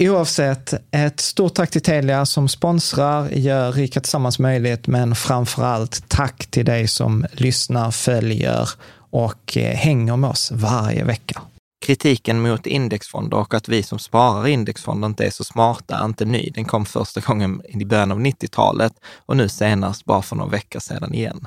[0.00, 6.08] Oavsett, ett stort tack till Telia som sponsrar, gör Rika Tillsammans möjligt, men framför allt
[6.08, 8.68] tack till dig som lyssnar, följer
[9.10, 11.42] och eh, hänger med oss varje vecka.
[11.86, 16.04] Kritiken mot indexfonder och att vi som sparar i indexfonder inte är så smarta är
[16.04, 16.50] inte ny.
[16.54, 18.92] Den kom första gången i början av 90-talet
[19.26, 21.46] och nu senast bara för några veckor sedan igen.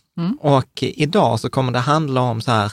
[0.17, 0.37] Mm.
[0.41, 2.71] Och idag så kommer det handla om så här,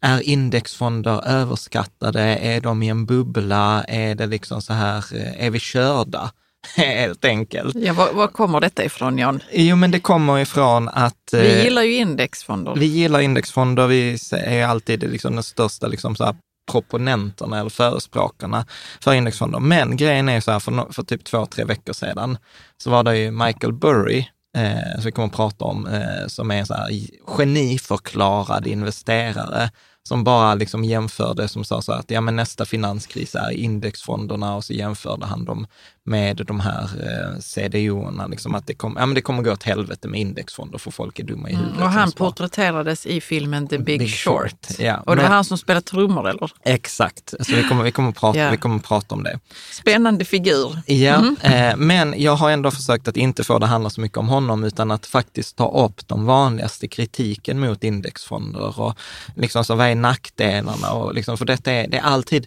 [0.00, 2.20] är indexfonder överskattade?
[2.22, 3.84] Är de i en bubbla?
[3.88, 6.30] Är det liksom så här, eh, är vi körda?
[6.76, 7.76] Helt enkelt.
[7.76, 9.42] Ja, var, var kommer detta ifrån Jan?
[9.52, 11.28] Jo, men det kommer ifrån att...
[11.32, 12.74] Vi eh, gillar ju indexfonder.
[12.74, 16.36] vi gillar indexfonder, vi är alltid liksom den största liksom så här
[16.72, 18.66] proponenterna eller förespråkarna
[19.00, 19.60] för indexfonder.
[19.60, 22.38] Men grejen är så här, för, för typ två, tre veckor sedan
[22.82, 24.28] så var det ju Michael Burry,
[24.58, 26.90] eh, som vi kommer att prata om, eh, som är en så här
[27.26, 29.70] geniförklarad investerare,
[30.02, 34.56] som bara liksom jämförde, som sa så här att ja, men nästa finanskris är indexfonderna
[34.56, 35.66] och så jämförde han dem
[36.08, 39.62] med de här eh, CDO-erna, liksom att det, kom, ja, men det kommer gå åt
[39.62, 41.74] helvete med indexfonder för folk är dumma i huvudet.
[41.76, 44.50] Mm, Och han porträtterades i filmen The Big, Big Short.
[44.66, 44.96] Short, ja.
[45.06, 46.50] Och det var han som spelade trummor eller?
[46.62, 48.50] Exakt, så vi kommer, vi kommer, att prata, Ja.
[48.50, 49.40] vi kommer att prata om det.
[49.72, 50.78] Spännande figur.
[50.86, 54.28] Ja, eh, men jag har ändå försökt att inte få det handla så mycket om
[54.28, 58.98] honom, utan att faktiskt ta upp de vanligaste kritiken mot indexfonder och
[59.36, 62.46] liksom så vad är nackdelarna och liksom, för detta är, det är alltid,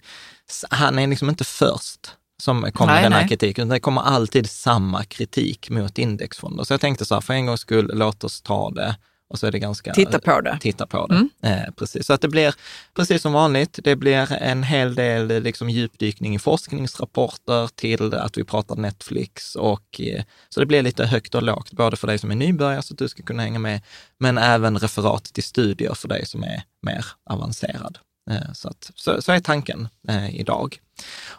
[0.70, 2.00] han är liksom inte först
[2.42, 3.30] som kommer Nej, med den här nej.
[3.30, 6.64] kritiken, det kommer alltid samma kritik mot indexfonder.
[6.64, 8.96] Så jag tänkte så här, för en gångs skull, låt oss ta det
[9.32, 9.94] och så är det ganska...
[9.94, 10.58] Titta på det.
[10.62, 11.50] Titta på det.
[11.50, 12.06] Eh, precis.
[12.06, 12.56] Så att det blir
[12.94, 13.80] precis som vanligt.
[13.84, 20.02] Det blir en hel del liksom, djupdykning i forskningsrapporter till att vi pratar Netflix och
[20.02, 22.94] eh, så det blir lite högt och lågt, både för dig som är nybörjare så
[22.94, 23.82] att du ska kunna hänga med,
[24.18, 27.98] men även referat till studier för dig som är mer avancerad.
[28.30, 30.80] Eh, så, att, så, så är tanken eh, idag.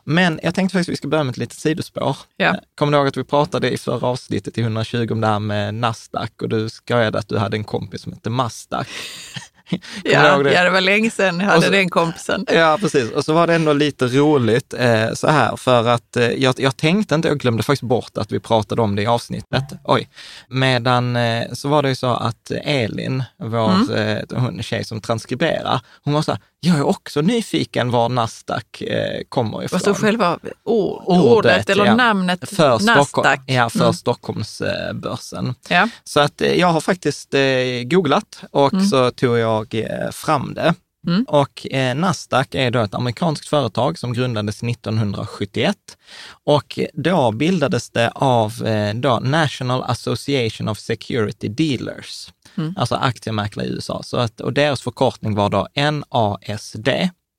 [0.04, 2.16] Men jag tänkte faktiskt att vi ska börja med ett litet sidospår.
[2.36, 2.56] Ja.
[2.74, 5.74] Kommer du ihåg att vi pratade i förra avsnittet i 120 om det här med
[5.74, 8.88] Nasdaq och du skojade att du hade en kompis som hette Mastak.
[10.04, 10.52] Ja, det?
[10.52, 12.46] ja, det var länge sedan jag hade så- den kompisen.
[12.52, 13.10] Ja, precis.
[13.10, 16.76] Och så var det ändå lite roligt eh, så här, för att eh, jag, jag
[16.76, 19.64] tänkte inte, jag glömde faktiskt bort att vi pratade om det i avsnittet.
[19.84, 20.08] Oj.
[20.48, 25.80] Medan eh, så var det ju så att Elin, vår eh, hon, tjej som transkriberar,
[26.04, 29.76] hon var så här, jag är också nyfiken var Nasdaq eh, kommer ifrån.
[29.76, 31.94] Alltså själva ord, Ordet, ordet, eller ja.
[31.94, 33.40] namnet för Stockholm, Nasdaq.
[33.46, 33.92] ja, för Mm.
[33.92, 35.54] Stockholmsbörsen.
[35.68, 35.88] Ja.
[36.04, 37.40] Så att eh, jag har faktiskt eh,
[37.84, 40.74] googlat och så tog jag eh, fram det.
[41.06, 41.24] Mm.
[41.28, 45.76] Och eh, Nasdaq är då ett amerikanskt företag som grundades 1971
[46.44, 52.74] och då bildades det av eh, då National Association of Security Dealers, Mm.
[52.78, 54.02] alltså aktiemäklare i USA.
[54.02, 56.88] Så att, och deras förkortning var då NASD.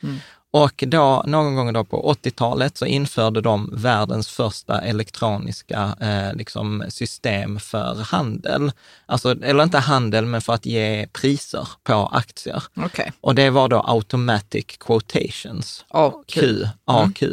[0.03, 0.17] Mm.
[0.55, 6.83] Och då, någon gång då på 80-talet så införde de världens första elektroniska eh, liksom
[6.89, 8.71] system för handel.
[9.05, 12.63] Alltså, eller inte handel, men för att ge priser på aktier.
[12.75, 13.11] Okej.
[13.21, 15.85] Och det var då automatic quotations.
[15.89, 16.37] AQ.
[16.85, 17.23] AQ.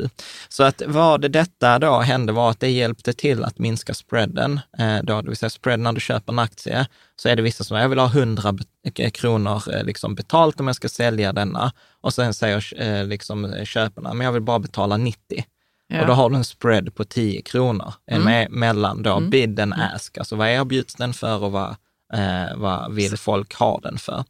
[0.48, 4.60] Så att vad detta då hände var att det hjälpte till att minska spreaden.
[4.78, 6.86] Eh, då, det vill säga spread när du köper en aktie,
[7.16, 10.66] så är det vissa som jag vill ha 100 be- kronor eh, liksom betalt om
[10.66, 11.72] jag ska sälja denna.
[12.02, 15.44] Och sen säger eh, liksom eh, köparna, men jag vill bara betala 90.
[15.88, 16.00] Ja.
[16.00, 18.24] Och då har du en spread på 10 kronor Mm.
[18.24, 21.76] med, mellan då bid and ask, alltså vad erbjuds den för och vad,
[22.14, 24.24] eh, vad vill folk ha den för?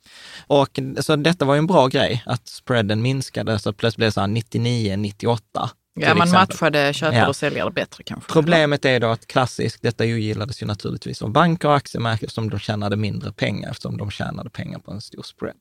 [0.47, 4.13] Och så detta var ju en bra grej, att spreaden minskade så plötsligt blev det
[4.13, 5.71] så här 99, 98.
[5.95, 6.49] Ja, man exempel.
[6.57, 7.29] matchade köpare Ja.
[7.29, 8.33] och säljare bättre kanske.
[8.33, 12.59] Problemet är då att klassiskt, detta ogillades ju naturligtvis av banker och aktiemarknader som de
[12.59, 15.57] tjänade mindre pengar eftersom de tjänade pengar på en stor spread.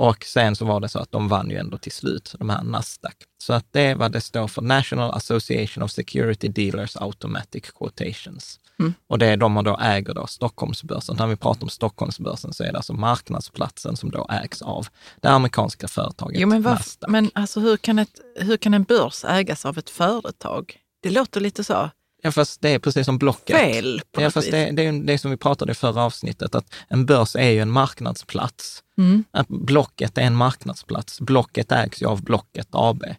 [0.00, 2.62] Och sen så var det så att de vann ju ändå till slut, de här
[2.62, 3.16] Nasdaq.
[3.38, 8.60] Så att det är vad det står för National Association of Security Dealers Automatic Quotations.
[8.78, 8.94] Mm.
[9.06, 11.16] Och det är de och då äger då Stockholmsbörsen.
[11.18, 14.86] När vi pratar om Stockholmsbörsen så är det alltså marknadsplatsen som då ägs av
[15.20, 17.10] det amerikanska företaget Jo, men, varför, Nasdaq.
[17.10, 20.76] men alltså, hur, kan ett, hur kan en börs ägas av ett företag?
[21.02, 21.90] Det låter lite så
[22.22, 23.56] Ja, fast det är precis som Blocket.
[23.56, 26.74] fel på Ja, fast det, det är det som vi pratade i förra avsnittet, att
[26.88, 28.82] en börs är ju en marknadsplats.
[28.98, 29.24] Mm.
[29.30, 31.20] Att Blocket är en marknadsplats.
[31.20, 33.02] Blocket ägs ju av Blocket AB.
[33.08, 33.14] Jo,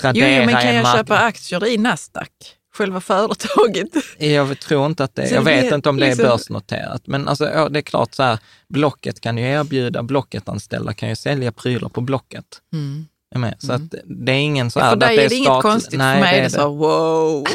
[0.00, 2.30] Tradera jo, men är kan jag marknad- köpa aktier i Nasdaq?
[2.74, 3.88] Själva företaget?
[4.18, 6.24] Jag tror inte att det, Så jag det vet blir inte om det är liksom-
[6.26, 11.08] börsnoterat, men alltså, ja, det är klart så här, Blocket kan ju erbjuda, Blocket-anställda kan
[11.08, 12.44] ju sälja prylar på Blocket.
[13.34, 13.54] Är med.
[13.58, 14.86] Så att det är ingen så här...
[14.86, 15.98] För att dig det är det inget konstigt.
[15.98, 17.46] Nej, för mig det är det så, wow.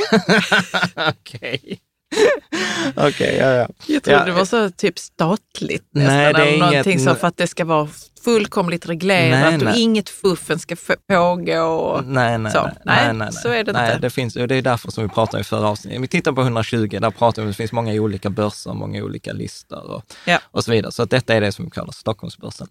[1.10, 1.80] Okej.
[2.96, 3.68] Okej, ja, ja.
[3.88, 4.26] Jag trodde Ja.
[4.26, 6.16] det var så typ statligt nästan.
[6.18, 7.88] Nej, det är eller någonting inget- så för att det ska vara
[8.24, 9.82] fullkomligt reglerat Nej, och nej.
[9.82, 10.76] inget fuffen ska
[11.10, 11.62] pågå.
[11.62, 12.06] Och...
[12.06, 12.62] Nej, nej, Så.
[12.64, 14.02] nej, Nej, nej, nej, så är det nej, inte.
[14.02, 16.02] Det finns, och det är därför som vi pratade i förra avsnittet.
[16.02, 19.04] Vi tittar på 120, där pratar vi om att det finns många olika börser, många
[19.04, 20.40] olika listor och, Ja.
[20.52, 20.92] och så vidare.
[20.92, 22.68] Så att detta är det som vi kallar Stockholmsbörsen.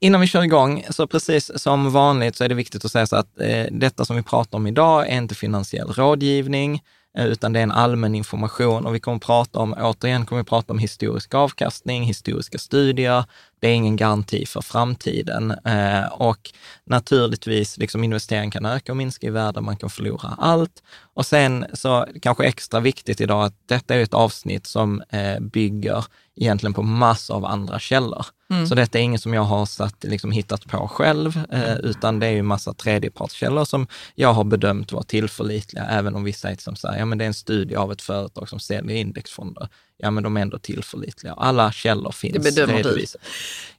[0.00, 3.16] Innan vi kör igång, så precis som vanligt så är det viktigt att säga så
[3.16, 6.82] att eh, detta som vi pratar om idag är inte finansiell rådgivning,
[7.18, 10.48] Eh, utan det är en allmän information och vi kommer prata om, återigen kommer vi
[10.48, 13.24] prata om historisk avkastning, historiska studier.
[13.60, 16.50] Det är ingen garanti för framtiden eh, och
[16.84, 20.82] naturligtvis, liksom investering kan öka och minska i värde, man kan förlora allt.
[21.14, 26.04] Och sen så kanske extra viktigt idag att detta är ett avsnitt som eh, bygger
[26.36, 28.26] egentligen på massor av andra källor.
[28.68, 32.26] Så detta är inget som jag har satt, liksom, hittat på själv, eh, utan det
[32.26, 36.76] är ju massa tredjepartskällor som jag har bedömt vara tillförlitliga, även om vissa är som
[36.76, 39.68] säger, ja men det är en studie av ett företag som säljer indexfonder.
[40.02, 41.32] Ja, men de är ändå tillförlitliga.
[41.32, 42.78] Alla källor finns Det bedömer du.
[42.78, 43.24] redovisade.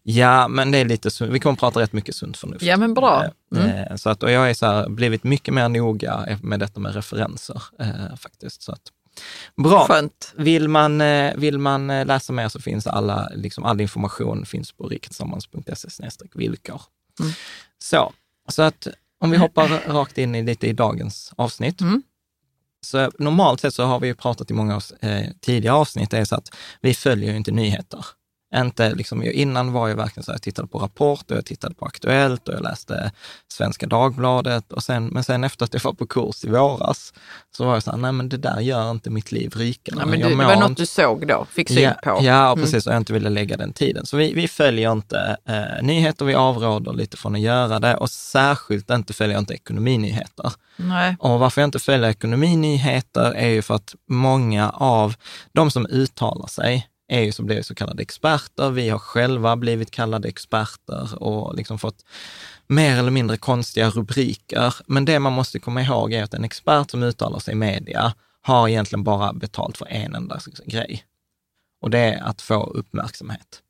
[0.04, 1.10] Ja, men det är lite.
[1.26, 2.62] Vi kommer prata rätt mycket sunt förnuft.
[2.62, 3.26] Ja, men bra.
[3.56, 6.80] Eh, eh, Så att, och jag är så här, blivit mycket mer noga med detta
[6.80, 8.62] med referenser eh, faktiskt.
[8.62, 8.82] Så att,
[9.56, 9.88] bra.
[9.88, 10.34] Skönt.
[10.36, 14.72] Vill man, eh, vill man eh, läsa mer så finns alla, liksom all information finns
[14.72, 16.82] på riketillsammans.se villkor.
[17.20, 17.32] Mm.
[17.80, 18.14] Så,
[18.48, 18.88] så att
[19.20, 21.82] om vi hoppar rakt in i lite i dagens avsnitt.
[21.82, 22.04] Mm.
[22.82, 26.26] Så normalt sett så har vi ju pratat i många avs- eh, tidigare avsnitt, är
[26.26, 28.06] så att vi följer ju inte nyheter.
[28.56, 31.76] Inte liksom, innan var jag verkligen så här, jag tittade på Rapport och jag tittade
[31.76, 33.12] på Aktuellt och jag läste
[33.48, 34.72] Svenska Dagbladet.
[34.74, 37.14] Och sen, men sen efter att jag var på kurs i våras
[37.58, 39.96] så var jag så här, nej men det där gör inte mitt liv rikare.
[40.00, 42.10] Ja, men du, det var något inte- du såg då, fick syn ja, på.
[42.10, 42.26] Mm.
[42.26, 42.88] Ja, precis.
[42.88, 44.06] Och jag inte ville lägga den tiden.
[44.06, 48.10] Så vi, vi följer inte eh, nyheter, vi avråder lite från att göra det och
[48.10, 50.52] särskilt inte följer jag inte ekonominyheter.
[50.78, 51.16] Nej.
[51.20, 55.14] Och varför jag inte följer ekonominyheter är ju för att många av
[55.54, 58.70] de som uttalar sig är ju som blivit så kallade experter.
[58.70, 62.06] Vi har själva blivit kallade experter och liksom fått
[62.68, 64.76] mer eller mindre konstiga rubriker.
[64.86, 68.14] Men det man måste komma ihåg är att en expert som uttalar sig i media
[68.42, 71.04] har egentligen bara betalt för en enda grej.
[71.82, 73.62] Och det är att få uppmärksamhet.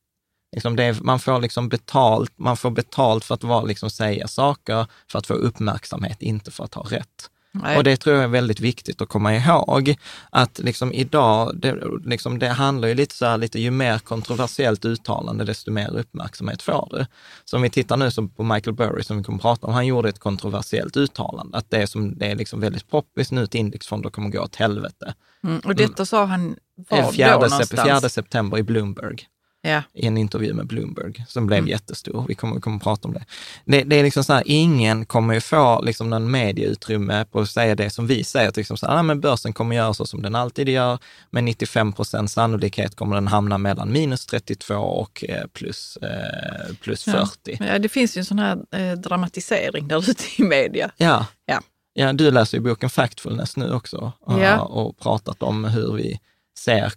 [0.56, 4.88] Liksom det, man får liksom betalt, man får betalt för att vara, liksom säga saker,
[5.08, 7.31] för att få uppmärksamhet, inte för att ha rätt.
[7.54, 7.78] Nej.
[7.78, 9.96] Och det tror jag är väldigt viktigt att komma ihåg,
[10.30, 14.86] att liksom idag, det, liksom det handlar ju lite så här, lite, ju mer kontroversiellt
[14.86, 17.06] uttalande, desto mer uppmärksamhet får du.
[17.46, 19.74] Så om vi tittar nu så på Michael Burry, som vi kommer att prata om,
[19.74, 23.56] han gjorde ett kontroversiellt uttalande, att det, som, det är liksom väldigt poppis nu, att
[23.56, 25.14] indexfonder kommer att gå åt helvete.
[25.44, 26.06] Mm, och detta mm.
[26.06, 28.02] sa han var fjärde, då någonstans?
[28.02, 29.28] 4 september i Bloomberg
[29.62, 29.84] ja.
[29.94, 31.70] i en intervju med Bloomberg som blev mm.
[31.70, 32.26] jättestor.
[32.28, 33.26] Vi kommer, kommer att prata om det.
[33.66, 33.84] det.
[33.84, 37.76] Det, är liksom så här, ingen kommer ju få liksom någon medieutrymme på att säga
[37.76, 40.36] det som vi säger, liksom så här, ah, men börsen kommer göra så som den
[40.36, 40.98] alltid gör,
[41.30, 47.04] med 95 procent sannolikhet kommer den hamna mellan minus 32 och eh, plus, eh, plus
[47.04, 47.58] 40.
[47.60, 47.66] Ja.
[47.66, 47.80] ja.
[47.80, 50.92] det finns ju en sån här eh, dramatisering där ute i media.
[50.98, 51.26] Ja.
[51.46, 51.62] ja.
[51.94, 54.60] Ja, du läser ju boken Factfulness nu också ja.
[54.60, 56.20] och pratat om hur vi
[56.60, 56.94] ser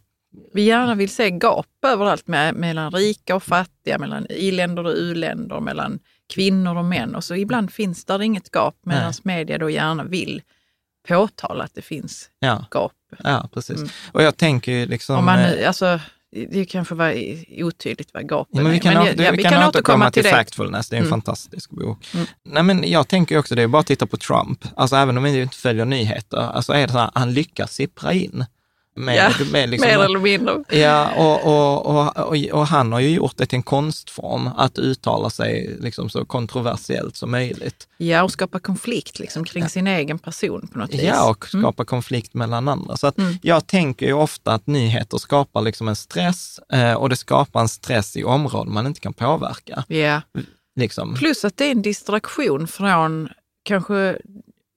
[0.52, 5.60] vi gärna vill se gap överallt med, mellan rika och fattiga, mellan i-länder och u-länder,
[5.60, 5.98] mellan
[6.34, 7.14] kvinnor och män.
[7.14, 10.42] Och så ibland finns där inget gap medan media då gärna vill
[11.08, 12.64] påtala att det finns ja.
[12.70, 12.92] gap.
[13.24, 13.76] Ja, precis.
[13.76, 13.88] Mm.
[14.12, 15.18] Och jag tänker ju liksom...
[15.18, 16.00] Om man, eh, alltså,
[16.30, 17.14] det kanske var
[17.62, 18.94] otydligt vad gapen ja, men vi kan.
[18.94, 21.10] Men, ja, vi, vi kan, kan återkomma till, till Factfulness, det är en mm.
[21.10, 22.06] fantastisk bok.
[22.14, 22.26] Mm.
[22.44, 24.64] Nej, men jag tänker också, det bara titta på Trump.
[24.76, 28.12] Alltså även om vi inte följer nyheter, alltså är det så här, han lyckas sippra
[28.12, 28.44] in
[28.96, 30.64] Mer, ja, med liksom, mer eller mindre.
[30.68, 31.86] Ja, och, och,
[32.16, 36.24] och, och, han har ju gjort det till en konstform att uttala sig liksom så
[36.24, 37.88] kontroversiellt som möjligt.
[37.96, 39.68] Ja, och skapa konflikt liksom kring ja.
[39.68, 41.02] sin egen person på något vis.
[41.02, 41.86] Ja, och skapa mm.
[41.86, 42.96] konflikt mellan andra.
[42.96, 43.34] Så att mm.
[43.42, 47.68] jag tänker ju ofta att nyheter skapar liksom en stress eh, och det skapar en
[47.68, 49.84] stress i områden man inte kan påverka.
[49.88, 50.20] Ja.
[50.76, 51.14] Liksom.
[51.14, 53.28] Plus att det är en distraktion från
[53.62, 54.18] kanske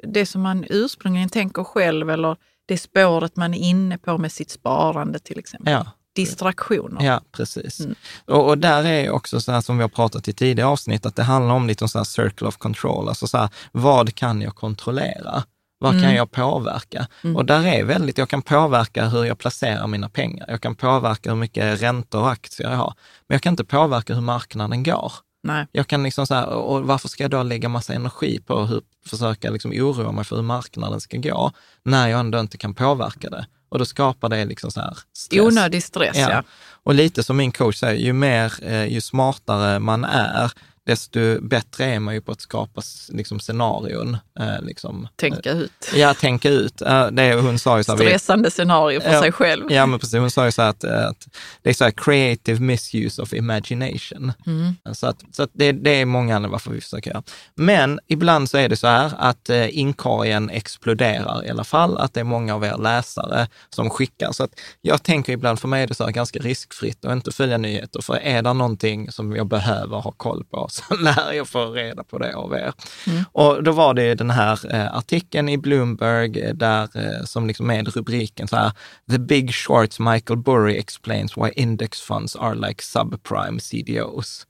[0.04, 4.50] det som man ursprungligen tänker själv eller det spåret man är inne på med sitt
[4.50, 5.74] sparande till exempel.
[5.74, 5.86] Ja.
[6.16, 7.06] Distraktioner.
[7.06, 7.80] Ja, precis.
[7.80, 7.96] Mm.
[8.26, 11.16] Och, och, där är också så här som vi har pratat i tidigare avsnitt, att
[11.16, 14.42] det handlar om lite om så här circle of control, alltså så här, vad kan
[14.42, 15.44] jag kontrollera?
[15.80, 16.04] Vad mm.
[16.04, 17.08] kan jag påverka?
[17.24, 17.36] Mm.
[17.36, 20.46] Och där är väldigt, jag kan påverka hur jag placerar mina pengar.
[20.50, 22.94] Jag kan påverka hur mycket räntor och aktier jag har.
[23.28, 25.12] Men jag kan inte påverka hur marknaden går.
[25.48, 25.68] Nej.
[25.72, 29.10] Jag kan liksom så här, och varför ska jag då lägga massa energi på att
[29.10, 31.52] försöka liksom oroa mig för hur marknaden ska gå,
[31.84, 33.48] när jag ändå inte kan påverka det?
[33.70, 35.42] Och då skapar det liksom så här stress.
[35.42, 36.32] Onödig stress, ja.
[36.32, 36.44] ja.
[36.84, 40.52] Och lite som min coach säger, ju mer, eh, ju smartare man är,
[40.88, 44.18] desto bättre är man ju på att skapa liksom, scenarion.
[44.40, 45.92] Eh, liksom, tänka ut.
[45.96, 46.82] Ja, tänka ut.
[46.82, 49.72] Eh, det, hon sa ju så här, Stressande scenario för ja, sig själv.
[49.72, 50.20] Ja, men precis.
[50.20, 51.28] Hon sa ju så här att, eh, att
[51.62, 54.32] det är så här creative misuse of imagination.
[54.46, 54.76] Mm.
[54.94, 57.24] Så, att, så att det, det är många anledningar varför vi försöker göra.
[57.56, 62.14] Men ibland så är det så här att eh, inkorgen exploderar i alla fall, att
[62.14, 64.32] det är många av er läsare som skickar.
[64.32, 67.32] Så att jag tänker ibland, för mig är det så här ganska riskfritt att inte
[67.32, 71.48] följa nyheter, för är det någonting som jag behöver ha koll på så när jag
[71.48, 72.74] får reda på det av er.
[73.08, 73.24] Mm.
[73.32, 77.68] Och då var det den här eh, artikeln i Bloomberg eh, där, eh, som liksom
[77.68, 78.72] med rubriken så här,
[79.12, 84.46] The Big Shorts Michael Burry explains why index funds are like subprime CDOs.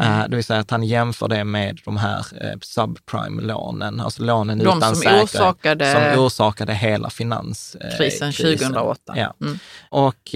[0.00, 0.20] Mm.
[0.20, 4.58] Uh, det vill säga att han jämför det med de här uh, subprime-lånen, alltså lånen
[4.58, 5.92] de utan som säkerhet, orsakade...
[5.92, 8.28] som orsakade hela finanskrisen.
[8.28, 9.14] Uh, 2008.
[9.16, 9.34] Ja.
[9.40, 9.58] Mm.
[9.88, 10.30] Och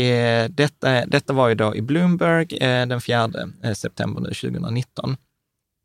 [0.48, 2.46] detta, detta var ju då i Bloomberg
[2.86, 3.30] den 4
[3.74, 5.16] september nu 2019.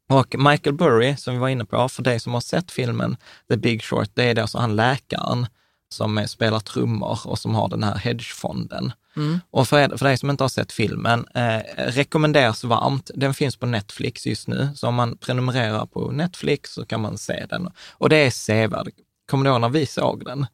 [0.10, 3.18] Och Michael Burry, som vi var inne på, för dig som har sett filmen
[3.50, 5.48] The Big Short, det är alltså han läkaren
[5.90, 8.94] som spelar trummor och som har den här hedgefonden.
[9.15, 9.39] Mm.
[9.51, 13.12] Och för, för dig som inte har sett filmen, eh, rekommenderas varmt.
[13.15, 17.18] Den finns på Netflix just nu, så om man prenumererar på Netflix så kan man
[17.18, 17.70] se den.
[17.91, 18.89] Och det är sevärd.
[19.30, 20.46] Kommer du ihåg när vi såg den?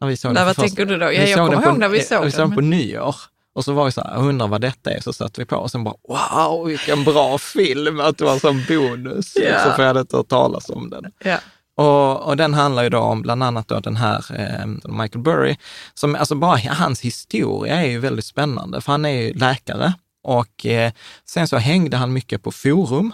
[0.00, 1.04] När vi såg Nej, vad tänker du då?
[1.04, 2.24] Ja, jag kommer ihåg när vi såg den.
[2.24, 3.16] Vi såg den på nyår.
[3.54, 5.70] Och så var vi så här, undrar vad detta är, så satte vi på och
[5.70, 9.36] sen bara wow, vilken bra film, att det var en sån bonus.
[9.36, 9.64] Yeah.
[9.64, 11.12] Så för jag hade inte hört talas om den.
[11.24, 11.40] Yeah.
[11.76, 15.56] Och, och, den handlar ju då om bland annat då den här eh, Michael Burry,
[15.94, 20.66] som alltså bara hans historia är ju väldigt spännande, för han är ju läkare och
[20.66, 20.92] eh,
[21.24, 23.12] sen så hängde han mycket på forum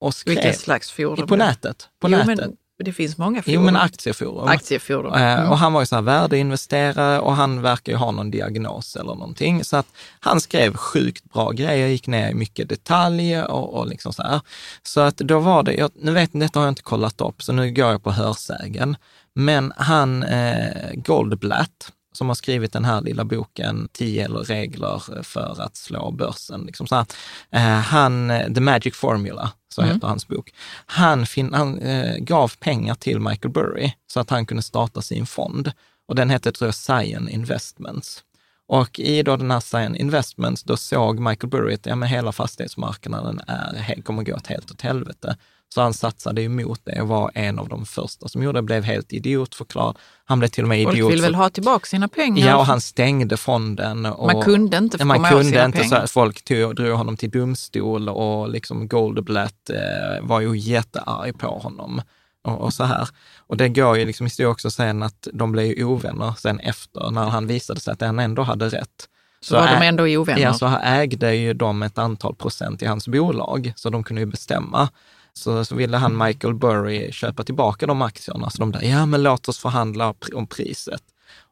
[0.00, 0.34] och skrev.
[0.34, 1.26] Vilket slags forum?
[1.26, 1.88] På nätet.
[2.00, 2.38] På jo, nätet.
[2.38, 3.54] Men det finns många forum.
[3.54, 4.48] Jo, men aktieforum.
[4.48, 5.14] aktieforum.
[5.14, 5.50] Eh, mm.
[5.50, 9.14] Och han var ju så här värdeinvesterare och han verkar ju ha någon diagnos eller
[9.14, 9.64] någonting.
[9.64, 9.86] Så att
[10.20, 14.40] han skrev sjukt bra grejer, gick ner i mycket detalj och, och liksom så här.
[14.82, 17.42] Så att då var det, jag, nu vet ni, detta har jag inte kollat upp,
[17.42, 18.96] så nu går jag på hörsägen.
[19.34, 25.76] Men han, eh, Goldblatt, som har skrivit den här lilla boken 10 regler för att
[25.76, 26.60] slå börsen.
[26.60, 27.06] Liksom så här.
[27.50, 29.94] Eh, han, The Magic Formula, så mm.
[29.94, 30.54] heter hans bok.
[30.86, 35.26] Han, fin, han eh, gav pengar till Michael Burry så att han kunde starta sin
[35.26, 35.72] fond.
[36.08, 38.24] Och den hette, tror jag, Cyan Investments.
[38.68, 42.32] Och i då den här Cyan Investments, då såg Michael Burry att ja, men hela
[42.32, 45.36] fastighetsmarknaden är, kommer gå åt helt åt helvete.
[45.74, 48.84] Så han satsade emot det och var en av de första som gjorde det, blev
[48.84, 49.98] helt idiotförklarad.
[50.24, 50.98] Han blev till och med idiot.
[50.98, 52.48] Folk vill väl ha tillbaka sina pengar?
[52.48, 54.06] Ja, och han stängde fonden.
[54.06, 56.00] Och man kunde inte få man kunde sina inte, pengar.
[56.00, 61.46] Så folk tog, drog honom till domstol och liksom Goldblatt eh, var ju jättearg på
[61.46, 62.02] honom.
[62.44, 63.08] Och, och, så här.
[63.36, 67.24] Och det går ju liksom i också sen att de blev ovänner sen efter, när
[67.24, 69.08] han visade sig att han ändå hade rätt.
[69.40, 70.42] Så, så var de ändå ovänner?
[70.42, 74.26] Ja, så ägde ju de ett antal procent i hans bolag, så de kunde ju
[74.26, 74.88] bestämma.
[75.38, 78.50] Så, så ville han, Michael Burry, köpa tillbaka de aktierna.
[78.50, 81.02] Så de där, ja men låt oss förhandla om priset.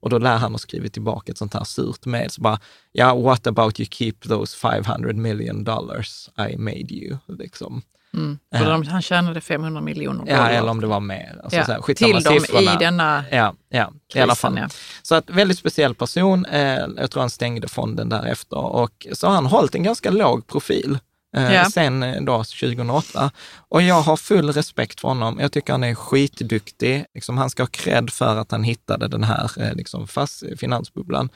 [0.00, 2.32] Och då lär han ha skrivit tillbaka ett sånt här surt med.
[2.32, 2.60] Så bara,
[2.92, 7.16] ja, what about you keep those 500 million dollars I made you?
[7.28, 7.82] Liksom.
[8.14, 8.38] Mm.
[8.50, 10.32] De, han tjänade 500 miljoner dollar.
[10.32, 11.40] Ja, eller om det var mer.
[11.42, 11.64] Alltså, ja.
[11.64, 12.74] så här, Till dem siffrorna.
[12.74, 14.58] i denna ja, ja, krisen, i alla fall.
[14.58, 14.68] Ja.
[15.02, 16.46] Så att väldigt speciell person.
[16.46, 20.46] Eh, jag tror han stängde fonden därefter och så har han hållit en ganska låg
[20.46, 20.98] profil.
[21.36, 21.70] Eh, Ja.
[21.70, 23.30] sen eh, då 2008.
[23.68, 25.38] Och jag har full respekt för honom.
[25.40, 27.04] Jag tycker han är skitduktig.
[27.14, 31.28] Liksom, han ska ha cred för att han hittade den här eh, liksom, fast, finansbubblan.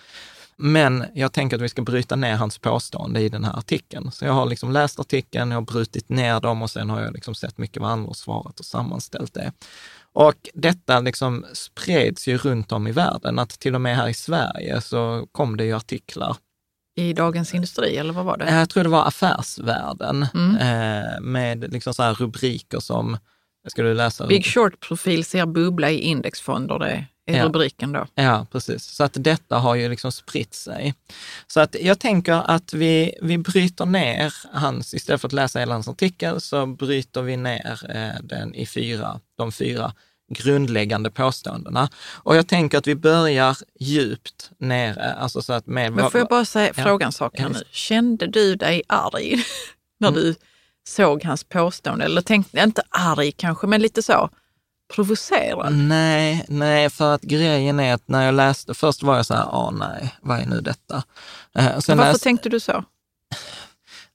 [0.57, 4.11] Men jag tänker att vi ska bryta ner hans påstående i den här artikeln.
[4.13, 7.13] Så jag har liksom läst artikeln, jag har brutit ner dem och sen har jag
[7.13, 9.53] liksom sett mycket vad andra har svarat och sammanställt det.
[10.13, 14.15] Och detta liksom spreds ju runt om i världen, att till och med här i
[14.15, 16.37] Sverige så kom det ju artiklar
[17.01, 18.51] I Dagens Industri, eller vad var det?
[18.51, 20.57] Jag tror det var Affärsvärlden Mm.
[20.57, 23.17] eh, med liksom så rubriker som,
[23.69, 24.27] ska du läsa?
[24.27, 26.87] Big Short-profil ser bubbla i indexfonder, det
[27.27, 27.45] är Ja.
[27.45, 28.07] rubriken då.
[28.15, 28.85] Ja, precis.
[28.85, 30.95] Så att detta har ju liksom spritt sig.
[31.47, 35.73] Så att jag tänker att vi, vi bryter ner hans, istället för att läsa hela
[35.75, 39.93] hans artikel, så bryter vi ner eh, den i fyra, de fyra
[40.31, 41.89] grundläggande påståendena.
[42.15, 45.93] Och jag tänker att vi börjar djupt nere, alltså så att med...
[45.93, 46.83] Men får jag bara säga, Ja.
[46.83, 47.63] fråga en sak här nu.
[47.71, 49.45] Kände du dig arg
[50.01, 50.21] när Mm.
[50.21, 50.35] du
[50.89, 52.05] såg hans påstående?
[52.05, 54.31] Eller tänkte, inte arg kanske, men lite så
[54.95, 55.73] provocerad?
[55.75, 59.43] Nej, nej, för att grejen är att när jag läste, först var jag så här,
[59.45, 61.03] ah nej, vad är nu detta?
[61.55, 62.85] Eh, sen Varför läste, tänkte du så?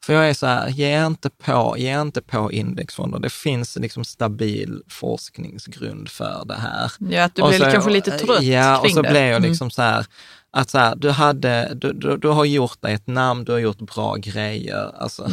[0.05, 3.19] För jag är så här, ge inte på, ge inte på indexfonder.
[3.19, 6.91] Det finns liksom stabil forskningsgrund för det här.
[6.99, 9.09] Ja, att du Och blev så- kanske lite trött Ja, och kring så det.
[9.09, 9.49] blev jag Mm.
[9.49, 10.05] liksom så här,
[10.51, 13.59] att så här, du, hade, du, du, du har gjort dig ett namn, du har
[13.59, 14.91] gjort bra grejer.
[15.01, 15.29] Alltså,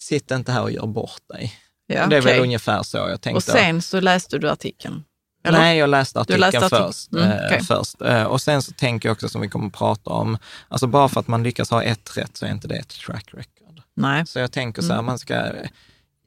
[0.00, 1.54] sitt inte här och gör bort dig.
[1.92, 2.02] Mm.
[2.02, 2.40] Ja, det är väl okej.
[2.42, 3.36] ungefär så jag tänkte.
[3.36, 5.04] Och sen så läste du artikeln?
[5.44, 5.58] Eller?
[5.58, 6.86] Nej, jag läste artikeln läste artikeln.
[6.86, 7.12] först.
[7.12, 7.62] Mm, eh, okej.
[7.64, 8.02] först.
[8.02, 11.08] Eh, och sen så tänker jag också, som vi kommer att prata om, alltså bara
[11.08, 13.52] för att man lyckas ha ett rätt så är inte det ett track record.
[14.00, 14.26] Nej.
[14.26, 15.06] Så jag tänker så här, Mm.
[15.06, 15.52] man ska,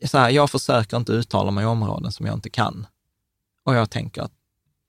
[0.06, 2.88] så här, jag försöker inte uttala mig i områden som jag inte kan.
[3.64, 4.32] Och jag tänker att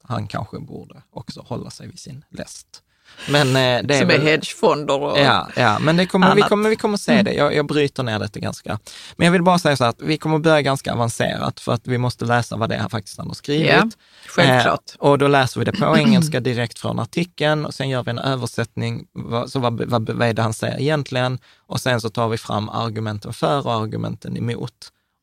[0.02, 2.81] han kanske borde också hålla sig vid sin läst.
[3.30, 3.52] Men eh,
[3.86, 5.18] det är Som är väl, hedgefonder och...
[5.18, 6.48] Ja, ja, men det kommer, vi, annat.
[6.48, 7.24] kommer, vi kommer se Mm.
[7.24, 7.32] det.
[7.32, 8.78] Jag, jag bryter ner detta ganska.
[9.16, 11.98] Men jag vill bara säga så att vi kommer börja ganska avancerat för att vi
[11.98, 13.70] måste läsa vad det är faktiskt han har skrivit.
[13.70, 13.88] Ja,
[14.28, 14.82] självklart.
[14.94, 18.10] Eh, och då läser vi det på engelska direkt från artikeln och sen gör vi
[18.10, 19.04] en översättning.
[19.46, 21.38] Så vad, vad, vad är det han säger egentligen?
[21.66, 24.72] Och sen så tar vi fram argumenten för och argumenten emot.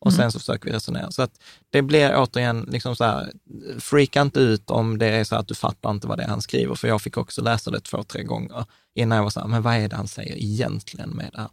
[0.02, 1.12] Och sen så försöker vi resonera.
[1.12, 1.32] Så att
[1.70, 3.32] det blir återigen liksom så här,
[3.80, 6.42] freaka inte ut om det är så att du fattar inte vad det är han
[6.42, 9.48] skriver, för jag fick också läsa det två, tre gånger innan jag var så här,
[9.48, 11.50] men vad är det han säger egentligen med det här?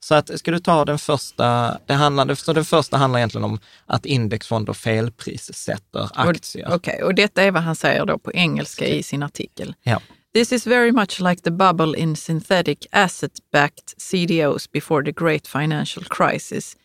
[0.00, 3.58] Så att, ska du ta den första, det handlade, så den första handlar egentligen om
[3.86, 6.74] att indexfonder felprissätter aktier.
[6.74, 9.74] Okej, och detta är vad han säger då på engelska i sin artikel.
[9.82, 10.00] Ja.
[10.34, 16.04] This is very much like the bubble in synthetic asset-backed CDOs before the great financial
[16.04, 16.76] crisis,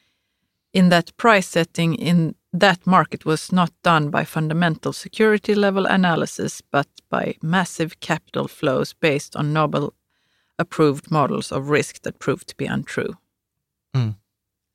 [0.73, 6.61] in that price setting in that market was not done by fundamental security level analysis,
[6.71, 9.93] but by massive capital flows based on novel
[10.59, 13.15] approved models of risk that proved to be untrue.
[13.95, 14.15] Mm.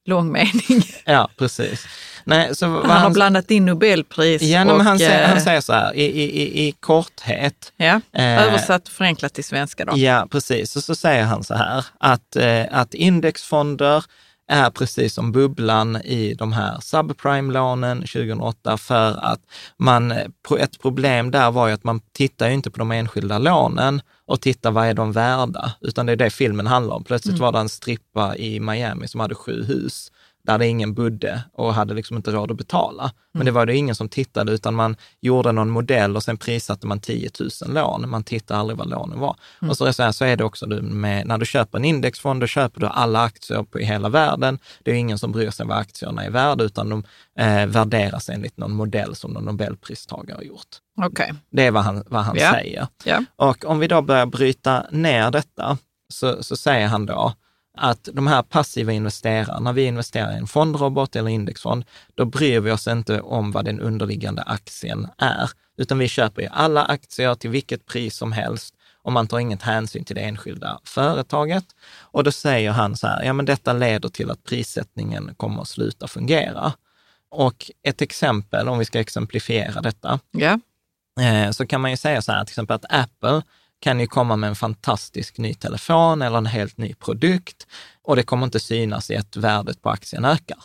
[0.06, 0.82] Lång mening.
[1.04, 1.86] Ja, precis.
[2.24, 4.84] Nej, så vad Han har blandat in Nobelpris ja, och...
[4.84, 8.86] han, säger, eh, han säger så här, i, i, i, i korthet, Ja, Eh, översatt
[8.86, 9.98] och förenklat till svenska då.
[9.98, 10.76] Ja, precis.
[10.76, 14.04] Och så säger han så här, att, eh, att indexfonder
[14.48, 19.40] är precis som bubblan i de här subprime-lånen 2008 för att
[19.76, 20.12] man,
[20.58, 24.40] ett problem där var ju att man tittar ju inte på de enskilda lånen och
[24.40, 27.04] tittar vad är de värda, utan det är det filmen handlar om.
[27.04, 30.12] Plötsligt var det en strippa i Miami som hade sju hus
[30.48, 33.12] där det ingen bodde och hade liksom inte råd att betala.
[33.34, 36.86] Men det var det ingen som tittade, utan man gjorde någon modell och sen prissatte
[36.86, 38.08] man 10 000 lån.
[38.10, 39.36] Man tittade aldrig vad lånen var.
[39.68, 42.46] Och så, så, här, så är det också med, när du köper en indexfond, då
[42.46, 44.58] köper du alla aktier på i hela världen.
[44.84, 47.04] Det är ingen som bryr sig vad aktierna är värda, utan de
[47.38, 50.76] eh, värderas enligt någon modell som någon nobelpristagare har gjort.
[51.02, 51.34] Okej.
[51.50, 52.52] Det är vad han, vad han Ja.
[52.52, 52.86] säger.
[53.04, 53.24] Ja.
[53.36, 55.78] Och om vi då börjar bryta ner detta,
[56.12, 57.32] så, så säger han då
[57.78, 62.60] att de här passiva investerarna, när vi investerar i en fondrobot eller indexfond, då bryr
[62.60, 67.34] vi oss inte om vad den underliggande aktien är, utan vi köper ju alla aktier
[67.34, 71.64] till vilket pris som helst och man tar inget hänsyn till det enskilda företaget.
[72.00, 75.68] Och då säger han så här, ja men detta leder till att prissättningen kommer att
[75.68, 76.72] sluta fungera.
[77.30, 80.20] Och ett exempel, om vi ska exemplifiera detta,
[81.20, 83.42] eh, så kan man ju säga så här, till exempel att Apple
[83.80, 87.66] kan ju komma med en fantastisk ny telefon eller en helt ny produkt
[88.02, 90.58] och det kommer inte synas i att värdet på aktien ökar.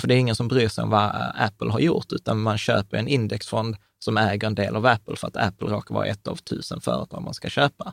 [0.00, 2.96] För det är ingen som bryr sig om vad Apple har gjort, utan man köper
[2.96, 6.36] en indexfond som äger en del av Apple för att Apple råkar vara ett av
[6.36, 7.92] tusen företag man ska köpa.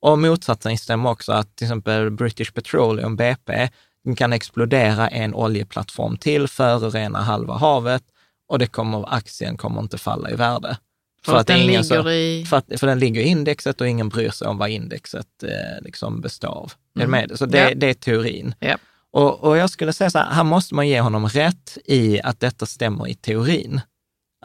[0.00, 3.68] Och motsatsen stämmer också att till exempel British Petroleum, BP,
[4.16, 8.02] kan explodera en oljeplattform till, förorena halva havet
[8.48, 10.76] och det kommer, aktien kommer inte falla i värde.
[11.24, 12.44] För, att det är den ingen ligger så- i...
[12.48, 15.82] för, att, för den ligger i indexet och ingen bryr sig om vad indexet eh,
[15.82, 16.72] liksom består av.
[16.98, 17.32] Är du med?
[17.38, 17.74] Så det, Ja.
[17.74, 18.54] det är teorin.
[18.58, 18.76] Ja.
[19.12, 22.40] Och, och jag skulle säga så här, här måste man ge honom rätt i att
[22.40, 23.80] detta stämmer i teorin.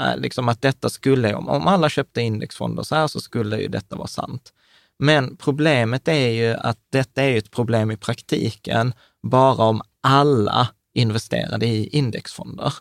[0.01, 3.67] Eh, liksom att detta skulle, om, om alla köpte indexfonder så här så skulle ju
[3.67, 4.53] detta vara sant.
[4.99, 11.65] Men problemet är ju att detta är ett problem i praktiken bara om alla investerade
[11.65, 12.73] i indexfonder.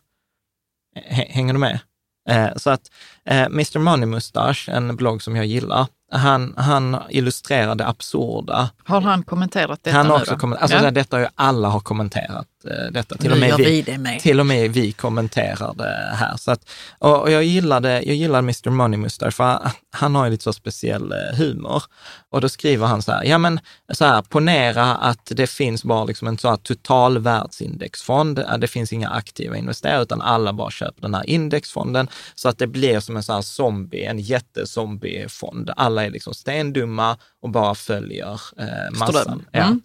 [1.06, 1.80] Hänger du med?
[2.28, 2.90] Eh, Så att
[3.24, 8.70] eh, Mr Money Mustache, en blogg som jag gillar, han, han illustrerar det absurda.
[8.84, 10.38] Har han kommenterat detta han har nu också då?
[10.40, 10.82] kommenterat, alltså ja.
[10.84, 12.46] det- detta har ju alla har kommenterat
[12.92, 13.16] detta.
[13.16, 16.36] Till och, med vi, vi till och med vi kommenterar det här.
[16.36, 20.30] Så att, och jag, gillade, jag gillade Mr Money Mustache, för han, han har ju
[20.30, 21.82] lite så speciell eh, humor.
[22.30, 23.60] Och då skriver han så här, ja men
[23.92, 28.38] så här, ponera att det finns bara liksom en så här total världsindexfond.
[28.38, 32.08] Eh, Det finns inga aktiva investerare, utan alla bara köper den här indexfonden.
[32.34, 35.70] Så att det blir som en sån här zombie, en jättezombiefond.
[35.76, 39.44] Alla är liksom stendumma och bara följer eh, massan.
[39.52, 39.76] Ja.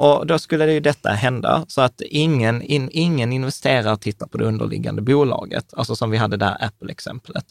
[0.00, 4.38] Och då skulle det ju detta hända, så att ingen, in, ingen investerare tittar på
[4.38, 7.44] det underliggande bolaget, alltså som vi hade där Apple-exemplet.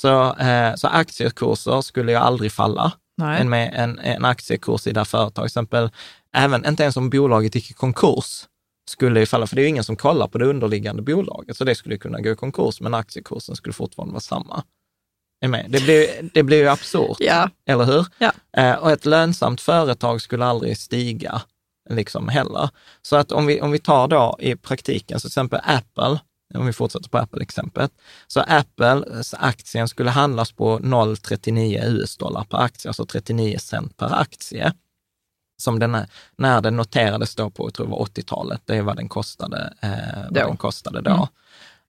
[0.00, 2.92] Så, eh, så aktiekurser skulle ju aldrig falla.
[3.16, 3.40] Nej.
[3.40, 5.90] En, med en, en aktiekurs i det här företaget, till exempel,
[6.36, 8.44] även, inte ens om bolaget gick i konkurs,
[8.90, 11.64] skulle ju falla, för det är ju ingen som kollar på det underliggande bolaget, så
[11.64, 14.62] det skulle kunna gå i konkurs, men aktiekursen skulle fortfarande vara samma.
[15.46, 15.66] Med?
[15.68, 17.50] Det blir, det blir ju absurt, Ja.
[17.66, 18.06] eller hur?
[18.18, 18.32] Ja.
[18.56, 21.42] Eh, och ett lönsamt företag skulle aldrig stiga
[21.90, 22.70] liksom heller.
[23.02, 26.18] Så att om vi, om vi tar då i praktiken, så till exempel Apple,
[26.54, 27.92] om vi fortsätter på Apple-exemplet,
[28.26, 34.72] så Apples aktien skulle handlas på 0,39 US-dollar per aktie, alltså 39 cent per aktie.
[35.56, 38.82] Som den är, när den noterades då på, jag tror det var 80-talet, det är
[38.82, 41.28] vad den kostade, eh, vad den kostade då.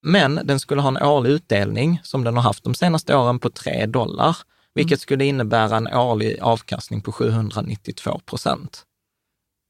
[0.01, 3.49] Men den skulle ha en årlig utdelning, som den har haft de senaste åren, på
[3.49, 4.37] 3 dollar,
[4.73, 8.85] vilket skulle innebära en årlig avkastning på 792 procent.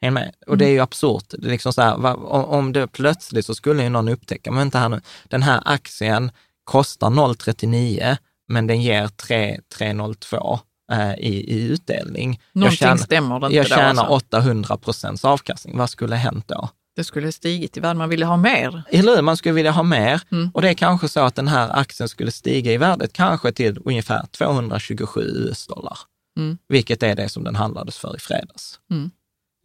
[0.01, 0.35] Är ni med?
[0.47, 1.25] Och det är ju absurt.
[1.29, 4.57] Det är liksom så här, va, om, det plötsligt så skulle ju någon upptäcka, men
[4.57, 6.31] vänta här nu, den här aktien
[6.63, 10.59] kostar 0,39 men den ger 3, 302
[10.91, 12.41] eh, i, i utdelning.
[12.53, 14.03] Någonting stämmer det inte Jag då, tjänar alltså.
[14.37, 15.77] 800 procents avkastning.
[15.77, 16.69] Vad skulle hänt då?
[16.95, 18.83] Det skulle stigit i värde, man ville ha mer.
[18.89, 19.21] Eller hur?
[19.21, 20.51] Man skulle vilja ha mer Mm.
[20.53, 23.77] och det är kanske så att den här aktien skulle stiga i värdet kanske till
[23.85, 25.97] ungefär 227 US-dollar,
[26.37, 26.57] Mm.
[26.67, 28.79] vilket är det som den handlades för i fredags.
[28.91, 29.11] Mm.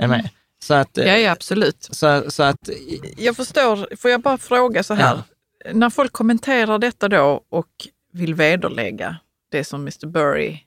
[0.08, 0.28] Med?
[0.62, 1.88] Så att, eh, Ja, ja, absolut.
[1.90, 2.68] så, så att
[3.16, 5.22] Jag förstår, får jag bara fråga så här.
[5.72, 7.66] När folk kommenterar detta då och
[8.12, 9.16] vill vederlägga
[9.50, 10.58] det som Mr Burry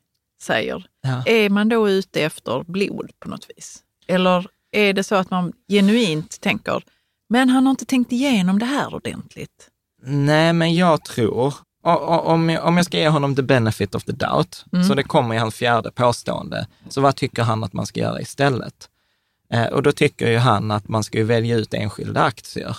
[0.41, 1.23] säger, Ja.
[1.25, 3.79] är man då ute efter blod på något vis?
[4.07, 6.83] Eller är det så att man genuint tänker,
[7.29, 9.69] men han har inte tänkt igenom det här ordentligt?
[10.05, 14.11] Nej, men jag tror, om jag, om jag ska ge honom the benefit of the
[14.11, 14.85] doubt, Mm.
[14.87, 18.21] så det kommer i hans fjärde påstående, så vad tycker han att man ska göra
[18.21, 18.89] istället?
[19.53, 22.77] Eh, och då tycker ju han att man ska välja ut enskilda aktier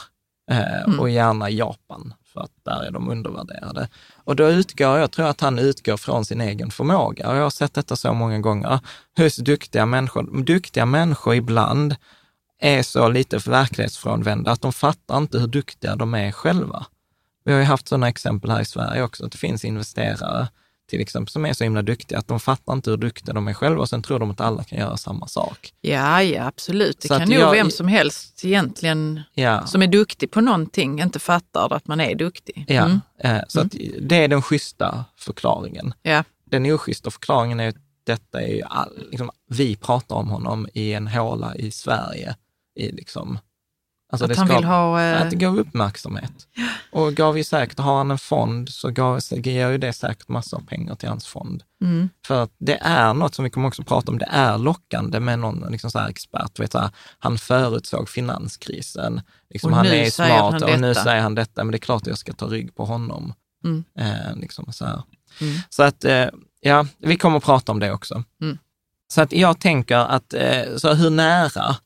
[0.51, 1.01] eh, Mm.
[1.01, 3.89] och gärna Japan, för att där är de undervärderade.
[4.25, 7.51] Och då utgår, jag tror att han utgår från sin egen förmåga och jag har
[7.51, 8.81] sett detta så många gånger
[9.17, 10.43] hos duktiga människor.
[10.43, 11.97] Duktiga människor ibland
[12.61, 16.87] är så lite verklighetsfrånvända att de fattar inte hur duktiga de är själva.
[17.45, 20.49] Vi har ju haft sådana exempel här i Sverige också, att det finns investerare
[20.90, 23.53] till exempel, som är så himla duktiga, att de fattar inte hur duktiga de är
[23.55, 25.73] själva och sen tror de att alla kan göra samma sak.
[25.81, 27.01] Ja, ja absolut.
[27.01, 29.66] Det Så kan nog jag- vem som helst egentligen Ja.
[29.66, 32.64] som är duktig på någonting inte fattar att man är duktig.
[32.68, 33.01] Ja, Mm.
[33.18, 35.94] eh, så att det är den schyssta förklaringen.
[36.03, 36.25] Ja.
[36.51, 40.92] Den oschyssta förklaringen är att detta är ju all, liksom, vi pratar om honom i
[40.92, 42.37] en håla i Sverige.
[42.77, 43.38] I liksom,
[44.12, 45.03] alltså Att han vill ha...
[45.03, 46.33] eh, Att det gav uppmärksamhet.
[46.93, 50.57] Och gav ju säkert, har han en fond så gav, ger ju det säkert massor
[50.57, 51.62] av pengar till hans fond.
[51.83, 52.09] mm.
[52.27, 55.38] För att det är något som vi kommer också prata om, det är lockande med
[55.38, 56.61] någon liksom så expert.
[56.61, 61.21] Vet, så här, han förutsåg finanskrisen, liksom, Och han är smart han och nu säger
[61.23, 63.35] han detta, men det är klart att jag ska ta rygg på honom.
[63.64, 63.85] Mm.
[63.99, 64.85] Eh, liksom så.
[65.40, 65.57] Mm.
[65.69, 66.27] så att, eh,
[66.61, 68.23] ja, vi kommer att prata om det också.
[68.43, 68.59] Mm.
[69.09, 71.77] Så att jag tänker att, eh, så hur nära?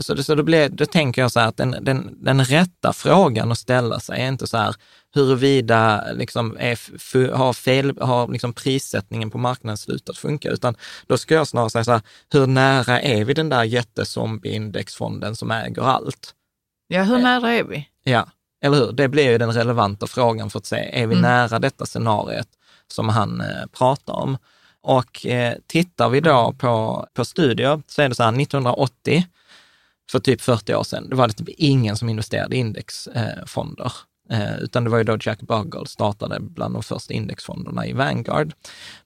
[0.00, 2.92] Så, det, så då, blir, då tänker jag så här att den, den, den rätta
[2.92, 4.74] frågan att ställa sig är inte så här
[5.14, 11.34] huruvida liksom är, har, fel, har liksom prissättningen på marknaden slutat funka, utan då ska
[11.34, 16.34] jag snarare säga så här, hur nära är vi den där jättezombie-indexfonden som äger allt?
[16.88, 17.88] Ja, hur nära är vi?
[18.04, 18.26] Ja,
[18.62, 18.92] eller hur?
[18.92, 21.20] Det blir ju den relevanta frågan för att se, är vi Mm.
[21.22, 22.48] nära detta scenariet
[22.88, 24.38] som han eh, pratar om?
[24.80, 29.26] Och eh, tittar vi då på, på studier så är det så här 1980,
[30.10, 33.92] för typ 40 år sedan, det var det typ ingen som investerade i indexfonder.
[34.30, 38.52] Eh, utan det var ju då Jack Bogle startade bland de första indexfonderna i Vanguard.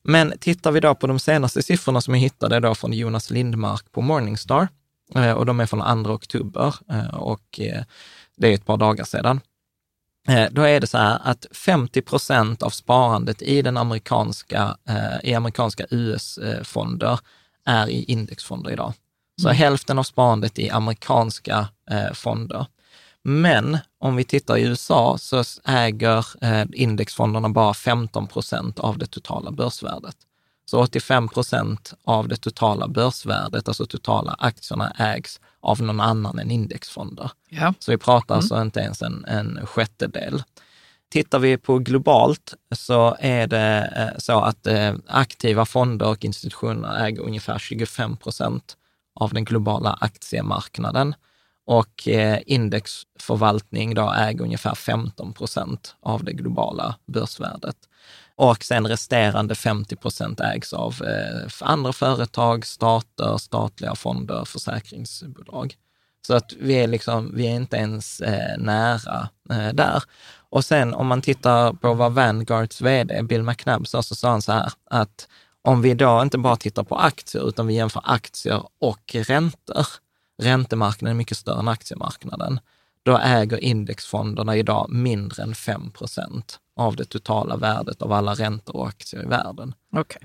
[0.03, 3.93] Men tittar vi då på de senaste siffrorna som jag hittade då från Jonas Lindmark
[3.93, 4.69] på Morningstar,
[5.15, 7.83] eh, och de är från 2 oktober eh, och eh,
[8.37, 9.41] det är ett par dagar sedan.
[10.29, 15.31] Eh, Då är det så här att 50 procent av sparandet i den amerikanska, eh,
[15.31, 17.19] i amerikanska US-fonder eh,
[17.75, 18.93] är i indexfonder idag.
[19.42, 22.66] Så hälften av sparandet i amerikanska eh, fonder.
[23.22, 29.07] Men om vi tittar i USA så äger eh, indexfonderna bara 15 procent av det
[29.07, 30.16] totala börsvärdet.
[30.64, 36.50] Så 85 procent av det totala börsvärdet, alltså totala aktierna, ägs av någon annan än
[36.50, 37.31] indexfonder.
[37.48, 37.74] Ja.
[37.79, 40.42] Så vi pratar alltså inte ens en, en sjättedel.
[41.11, 47.07] Tittar vi på globalt så är det eh, så att eh, aktiva fonder och institutioner
[47.07, 48.76] äger ungefär 25 procent
[49.20, 51.14] av den globala aktiemarknaden
[51.66, 57.76] och eh, indexförvaltning då äger ungefär 15 procent av det globala börsvärdet.
[58.37, 65.74] Och sen resterande 50 procent ägs av eh, andra företag, stater, statliga fonder, försäkringsbolag.
[66.26, 69.28] Så att vi är, liksom, vi är inte ens eh, nära
[69.72, 70.02] där.
[70.50, 74.42] Och sen om man tittar på vad Vanguards vd Bill McNabb sa, så sa han
[74.42, 75.28] så här att
[75.62, 79.87] om vi då inte bara tittar på aktier, utan vi jämför aktier och räntor,
[80.42, 82.61] räntemarknaden är mycket större än aktiemarknaden,
[83.03, 88.77] då äger indexfonderna idag mindre än 5 procent av det totala värdet av alla räntor
[88.77, 89.75] och aktier i världen.
[89.96, 90.23] Okej,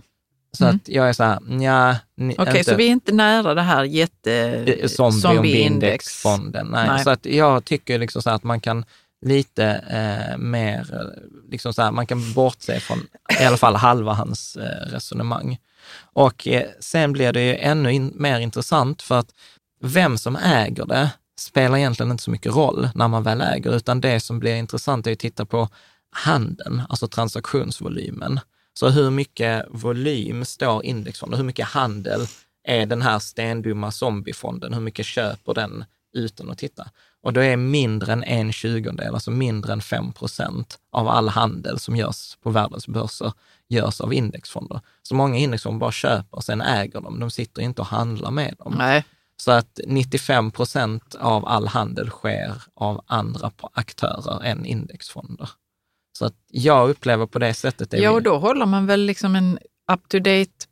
[0.51, 3.61] Så att jag är så här, nja, Okej, inte- så vi är inte nära det
[3.61, 4.33] här jätte...
[4.81, 5.65] eh, zombie, zombie-index.
[5.73, 6.67] indexfonden.
[6.67, 6.87] Nej.
[6.87, 7.03] Nej.
[7.03, 8.85] Så att jag tycker liksom så här att man kan
[9.25, 11.11] lite eh, mer,
[11.51, 13.07] liksom så här, man kan bortse från
[13.39, 15.57] i alla fall halva hans eh, resonemang.
[16.13, 19.29] Och eh, sen blir det ju ännu in, mer intressant för att
[19.81, 21.09] vem som äger det
[21.39, 25.07] spelar egentligen inte så mycket roll när man väl äger, utan det som blir intressant
[25.07, 25.69] är att titta på
[26.11, 28.39] handeln, alltså transaktionsvolymen.
[28.73, 32.21] Så hur mycket volym står indexfonden, hur mycket handel
[32.63, 36.87] är den här stendumma zombiefonden, hur mycket köper den utan att titta?
[37.25, 41.79] Och då är mindre än en tjugondel, alltså mindre än 5 procent av all handel
[41.79, 43.33] som görs på världens börser,
[43.69, 44.81] görs av indexfonder.
[45.01, 48.55] Så många indexfonder bara köper och sen äger de, de sitter inte och handlar med
[48.59, 48.75] dem.
[48.77, 49.03] Nej,
[49.37, 55.49] Så att 95 procent av all handel sker av andra aktörer än indexfonder.
[56.17, 57.93] Så att jag upplever på det sättet...
[57.93, 59.59] är ja, och då håller man väl liksom en
[59.91, 60.65] up-to-date,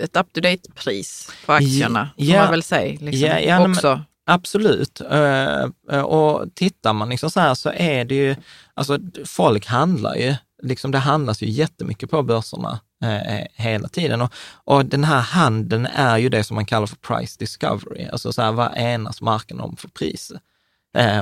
[0.00, 2.40] ett up-to-date-pris på aktierna, får Ja.
[2.42, 2.98] man väl säga.
[3.00, 3.28] Liksom.
[3.28, 4.00] Ja, ja, också.
[4.26, 5.00] Absolut.
[5.00, 8.36] Eh, eh, Och tittar man liksom så här så är det ju,
[8.74, 14.20] alltså folk handlar ju, liksom det handlas ju jättemycket på börserna eh, hela tiden.
[14.22, 14.32] Och,
[14.64, 18.42] och den här handeln är ju det som man kallar för price discovery, alltså så
[18.42, 20.32] här, vad enas marknaden om för pris?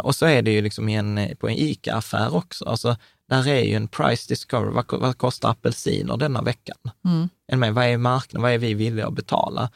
[0.03, 2.65] Och så är det ju liksom en, på en ICA-affär också.
[2.65, 2.97] Alltså,
[3.29, 4.71] där är ju en price discovery.
[4.71, 6.77] Vad, vad kostar apelsiner denna veckan?
[7.05, 7.75] Mm.
[7.75, 8.43] Vad är marknaden?
[8.43, 9.71] Vad är vi villiga att betala?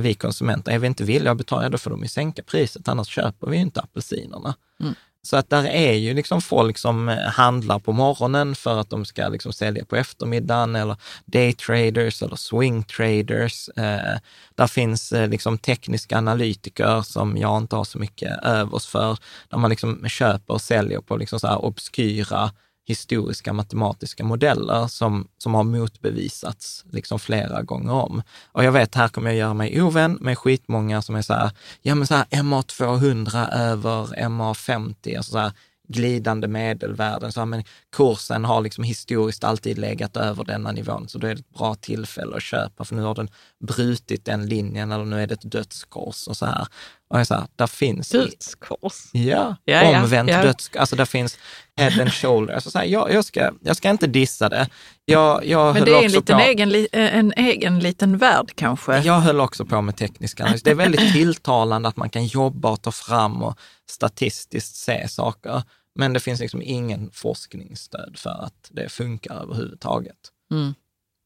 [0.00, 3.08] Vi konsumenter, är vi inte villiga att betala, då får de ju sänka priset, annars
[3.08, 4.54] köper vi ju inte apelsinerna.
[4.80, 4.94] Mm.
[5.22, 9.04] Så att där är ju liksom folk som eh, handlar på morgonen för att de
[9.04, 13.68] ska liksom sälja på eftermiddagen eller daytraders eller swing traders.
[13.68, 14.18] Eh,
[14.54, 19.58] där finns eh, liksom tekniska analytiker som jag inte har så mycket övers för, där
[19.58, 22.50] man liksom köper och säljer på liksom så här obskyra
[22.90, 28.22] historiska matematiska modeller som, som har motbevisats liksom flera gånger om.
[28.52, 31.50] Och jag vet, här kommer jag göra mig ovän med skitmånga som är så här,
[31.82, 35.52] ja men så här MA200 över MA50, alltså så här,
[35.88, 37.32] glidande medelvärden.
[37.32, 37.64] Så här, men
[37.96, 41.74] kursen har liksom historiskt alltid legat över denna nivån, så då är det ett bra
[41.74, 43.30] tillfälle att köpa, för nu har den
[43.66, 46.66] brutit den linjen eller nu är det ett dödskors och så här.
[47.10, 48.08] Och jag säger, där finns...
[48.08, 49.08] Dödskors?
[49.12, 50.42] Ja, Ja, omvänt ja, ja.
[50.42, 50.80] dödskors.
[50.80, 51.38] Alltså där finns
[51.76, 52.54] head and shoulder.
[52.54, 54.68] Alltså, så här, jag, jag, ska, jag ska inte dissa det.
[55.04, 56.44] Jag, jag Men det är en, liten på...
[56.44, 58.98] egen, eh, en egen liten värld kanske?
[58.98, 60.62] Jag höll också på med teknisk analys.
[60.62, 63.58] Det är väldigt tilltalande att man kan jobba och ta fram och
[63.90, 65.62] statistiskt se saker.
[65.94, 70.16] Men det finns liksom ingen forskningsstöd för att det funkar överhuvudtaget.
[70.52, 70.74] Mm.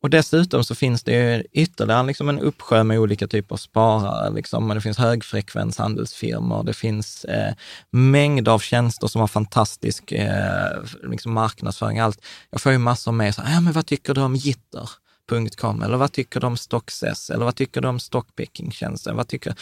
[0.05, 4.31] Och dessutom så finns det ju ytterligare liksom en uppsjö med olika typer av sparare.
[4.31, 4.69] Liksom.
[4.69, 7.55] Det finns högfrekvenshandelsfirmor, det finns eh,
[7.91, 11.99] mängder av tjänster som har fantastisk eh, liksom marknadsföring.
[11.99, 12.25] Allt.
[12.51, 14.91] Jag får ju massor med, så, här, ja, men vad tycker du om Gitter?
[15.57, 19.17] .com, eller vad tycker du om Stockcess, eller vad tycker du om Stockpicking-tjänsten?
[19.17, 19.55] Vad tycker...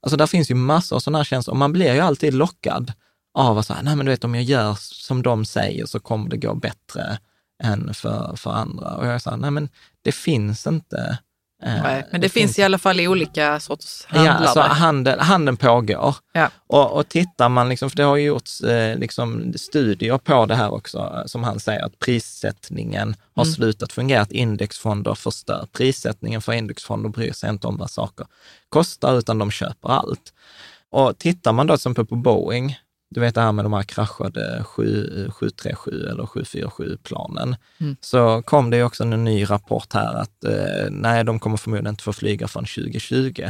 [0.00, 2.92] Alltså där finns ju massor av sådana här tjänster och man blir ju alltid lockad
[3.34, 6.30] av att säga, nej men du vet om jag gör som de säger så kommer
[6.30, 7.18] det gå bättre
[7.62, 8.96] än för, för andra.
[8.96, 9.68] Och jag sa, nej men
[10.02, 11.18] det finns inte.
[11.62, 14.38] eh, Nej, men det, finns i alla fall i olika sorts handlare.
[14.40, 16.16] Ja, alltså handel, handeln pågår.
[16.32, 16.50] Ja.
[16.66, 20.54] Och, och tittar man, liksom, för det har ju gjorts eh, liksom, studier på det
[20.54, 23.54] här också, eh, som han säger, att prissättningen har Mm.
[23.54, 25.66] slutat fungera, att indexfonder förstör.
[25.72, 28.26] Prissättningen för indexfonder bryr sig inte om vad saker
[28.68, 30.32] kostar, utan de köper allt.
[30.90, 32.78] Och tittar man då till exempel på Boeing,
[33.10, 37.96] du vet det här med de här kraschade 7, 737 eller 747-planen, Mm.
[38.00, 41.90] så kom det ju också en ny rapport här att eh, nej, de kommer förmodligen
[41.92, 43.46] inte få flyga från 2020.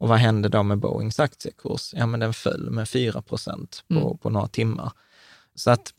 [0.00, 1.90] Och vad hände då med Boeings aktiekurs?
[1.96, 4.18] Ja, men den föll med 4 procent på, Mm.
[4.18, 4.92] på några timmar.
[5.54, 5.92] Så att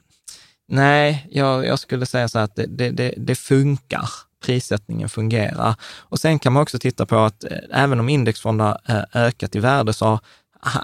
[0.67, 4.09] nej, jag, jag skulle säga så att det, det, det, det funkar.
[4.45, 5.75] Prissättningen fungerar.
[5.99, 9.55] Och sen kan man också titta på att eh, även om indexfonder har eh, ökat
[9.55, 10.19] i värde så har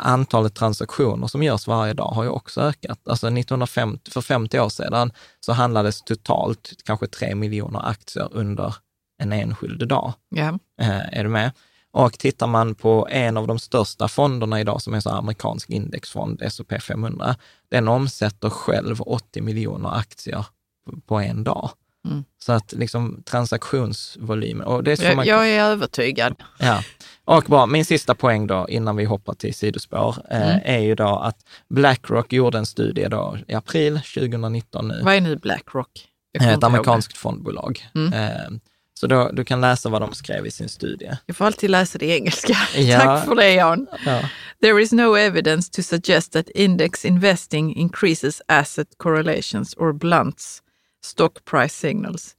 [0.04, 3.00] antalet transaktioner som görs varje dag har ju också ökat.
[3.08, 8.76] Alltså 1950, för 50 år sedan så handlades totalt kanske 3 miljoner aktier under
[9.24, 10.14] en enskild dag.
[10.30, 10.60] Ja.
[10.82, 11.52] Eh, är du med?
[11.92, 16.42] Och tittar man på en av de största fonderna idag, som är så amerikansk indexfond,
[16.42, 17.36] S&P 500,
[17.72, 20.46] den omsätter själv 80 miljoner aktier
[20.86, 21.70] på- på en dag.
[22.08, 22.24] Mm.
[22.44, 26.36] Så att liksom transaktionsvolymen, och det är så Jag, man, jag är övertygad.
[26.60, 26.84] Ja.
[27.28, 30.62] Och bra, min sista poäng då, innan vi hoppar till sidospår, eh, Mm.
[30.66, 31.38] är ju då att
[31.70, 35.02] Blackrock gjorde en studie då i april 2019 nu.
[35.04, 35.90] Vad är nu Blackrock?
[36.40, 37.86] Eh, Ett amerikanskt fondbolag.
[37.96, 38.14] Mm.
[38.14, 38.60] Eh,
[38.94, 41.18] så då, du kan läsa vad de skrev i sin studie.
[41.26, 42.58] Jag får alltid läsa det i engelska.
[42.78, 43.00] Ja.
[43.00, 43.88] Tack för det Jan.
[44.06, 44.30] Ja.
[44.62, 50.62] There is no evidence to suggest that index investing increases asset correlations or blunts
[51.04, 52.34] stock price signals.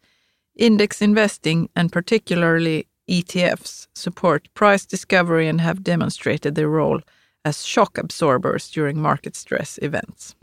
[0.58, 7.02] Index investing and particularly ETFs support price discovery and have demonstrated their role
[7.44, 10.36] as shock absorbers during market stress events.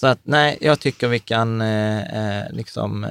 [0.00, 3.10] Så att nej, jag tycker vi kan, eh, eh, liksom, eh,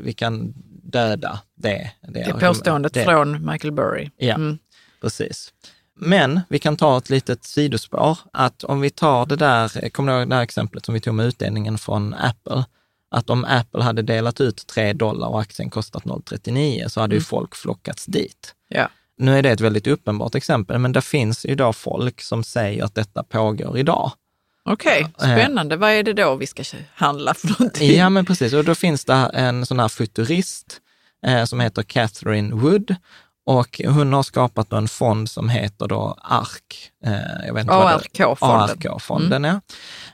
[0.00, 1.90] vi kan döda det.
[2.08, 4.10] Det är påståendet det- från Michael Burry.
[4.16, 4.58] Ja, Mm.
[5.00, 5.52] precis.
[5.96, 10.18] Men vi kan ta ett litet sidospår, att om vi tar det där, kommer du
[10.18, 12.64] ihåg det här exemplet som vi tog med utdelningen från Apple?
[13.10, 17.20] Att om Apple hade delat ut 3 dollar och aktien kostat 0,39 så hade ju
[17.20, 18.54] folk flockats dit.
[18.68, 18.88] Ja.
[19.16, 22.84] Nu är det ett väldigt uppenbart exempel, men det finns ju då folk som säger
[22.84, 24.12] att detta pågår idag.
[24.64, 25.76] Okej, spännande.
[25.76, 26.62] Vad är det då vi ska
[26.94, 27.96] handla för någonting?
[27.96, 28.52] Ja, men precis.
[28.52, 30.80] Och då finns det en sån här futurist
[31.26, 32.96] eh, som heter Catherine Wood
[33.48, 36.90] och hon har skapat en fond som heter då ARK.
[37.04, 38.70] Eh, ARK-fonden.
[38.70, 39.60] ARK-fonden, ja.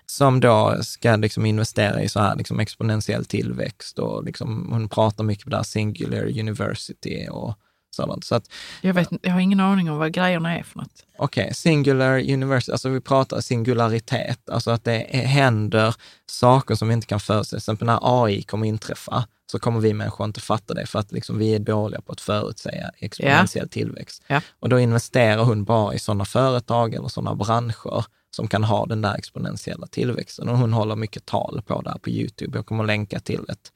[0.06, 5.24] Som då ska liksom investera i så här liksom exponentiell tillväxt och liksom, hon pratar
[5.24, 7.58] mycket på det här Singular University och
[7.94, 8.24] sådant.
[8.24, 8.44] Så att
[8.80, 11.04] Jag, vet, jag har ingen aning om vad grejerna är för något.
[11.18, 15.94] Okej, singular university, alltså vi pratar singularitet, alltså att det händer
[16.26, 17.48] saker som vi inte kan förutse.
[17.48, 21.12] Till exempel när AI kommer inträffa, så kommer vi människor inte fatta det för att
[21.12, 24.22] liksom vi är dåliga på att förutsäga exponentiell tillväxt.
[24.26, 24.40] Ja.
[24.60, 28.04] Och då investerar hon bara i sådana företag eller sådana branscher
[28.36, 30.48] som kan ha den där exponentiella tillväxten.
[30.48, 32.58] Och hon håller mycket tal på det här på YouTube.
[32.58, 33.72] Jag kommer att länka till ett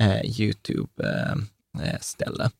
[0.00, 2.50] eh, YouTube-ställe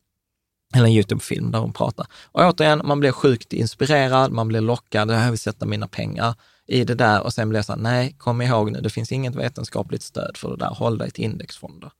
[0.75, 2.07] eller en YouTube-film där hon pratar.
[2.25, 6.35] Och återigen, man blir sjukt inspirerad, man blir lockad, jag vill sätta mina pengar
[6.67, 9.13] i det där och sen blir jag så här, nej, kom ihåg nu, det finns
[9.13, 11.91] inget vetenskapligt stöd för det där, håll dig till indexfonder.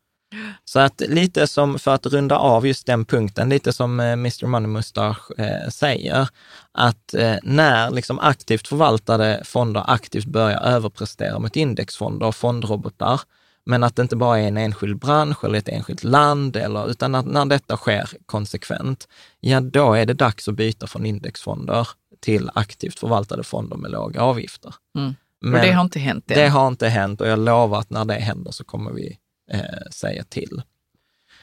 [0.65, 4.47] Så att lite som, för att runda av just den punkten, lite som eh, Mr
[4.47, 6.29] Money Mustache eh, säger,
[6.73, 13.21] att eh, när liksom aktivt förvaltade fonder aktivt börjar överprestera mot indexfonder och fondrobotar,
[13.67, 17.15] men att det inte bara är en enskild bransch eller ett enskilt land, eller, utan
[17.15, 19.09] att när detta sker konsekvent,
[19.41, 21.89] ja då är det dags att byta från indexfonder
[22.21, 24.75] till aktivt förvaltade fonder med låga avgifter.
[24.99, 25.15] Mm.
[25.41, 26.39] Men och det har inte hänt än.
[26.39, 29.19] det har inte hänt och jag lovar att när det händer så kommer vi
[29.53, 30.63] eh, säga till.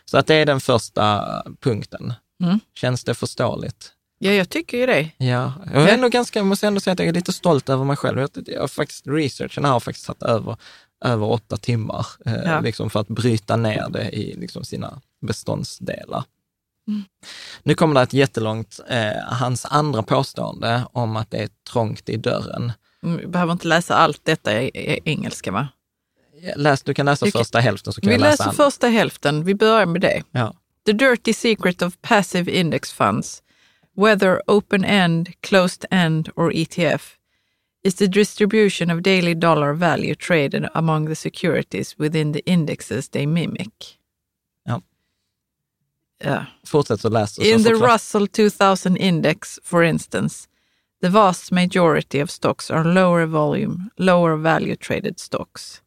[0.05, 1.26] Så att det är den första
[1.59, 2.13] punkten.
[2.43, 2.59] Mm.
[2.76, 3.93] Känns det förståeligt?
[4.20, 5.09] Ja, jag tycker ju det.
[5.17, 7.86] Ja, jag är ändå ganska, jag måste ändå säga att jag är lite stolt över
[7.86, 8.20] mig själv.
[8.20, 10.57] Jag, jag har faktiskt, researchen här har faktiskt satt över,
[11.06, 12.60] över åtta timmar eh, Ja.
[12.60, 16.24] liksom för att bryta ner det i liksom sina beståndsdelar.
[16.88, 17.04] Mm.
[17.64, 22.18] Nu kommer det ett jättelångt, eh, hans andra påstående om att det är trångt i
[22.18, 22.72] dörren.
[23.04, 25.68] Mm, Vi behöver inte läsa allt detta i, engelska, va?
[26.56, 28.54] Läs, du kan läsa kan- första hälften så kan Vi jag läsa läser andra.
[28.64, 29.43] första hälften.
[29.43, 30.24] Vi börjar med det.
[30.32, 30.54] Ja.
[30.86, 33.43] The dirty secret of passive index funds,
[33.97, 37.16] whether open-end, closed-end or ETF,
[37.84, 43.25] is the distribution of daily dollar value traded among the securities within the indexes they
[43.25, 43.97] mimic.
[44.65, 44.82] Ja.
[46.23, 46.45] Ja.
[46.65, 47.43] Fortsätt att läsa.
[47.43, 47.73] In the.
[47.73, 50.47] Russell 2000 index, for instance,
[51.01, 55.82] the vast majority of stocks are lower volume, lower value traded stocks.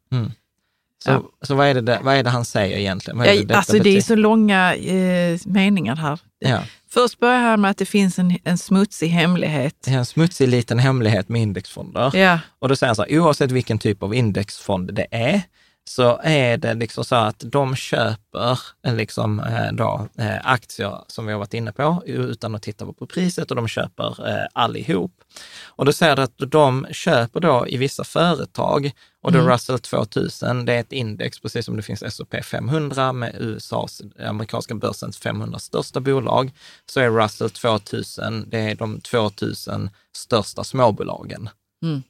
[1.03, 1.23] Så, Ja.
[1.41, 3.17] så vad, är det, vad är det han säger egentligen?
[3.17, 6.19] Vad är det alltså det är så långa eh, meningar här.
[6.39, 6.63] Ja.
[6.93, 9.87] Först börjar han med att det finns en, en smutsig hemlighet.
[9.87, 12.11] En smutsig liten hemlighet med indexfonder.
[12.15, 15.41] Ja, Och då säger han så här, oavsett vilken typ av indexfond det är,
[15.85, 21.31] så är det liksom så att de köper liksom, eh, då, eh, aktier som vi
[21.31, 25.11] har varit inne på utan att titta på priset och de köper eh, allihop.
[25.65, 30.65] Och då säger det att de köper då i vissa företag och då Russell 2000,
[30.65, 35.59] det är ett index, precis som det finns S&P 500 med USAs, amerikanska börsens 500
[35.59, 36.51] största bolag,
[36.85, 41.49] så är Russell 2000, det är de 2000 största småbolagen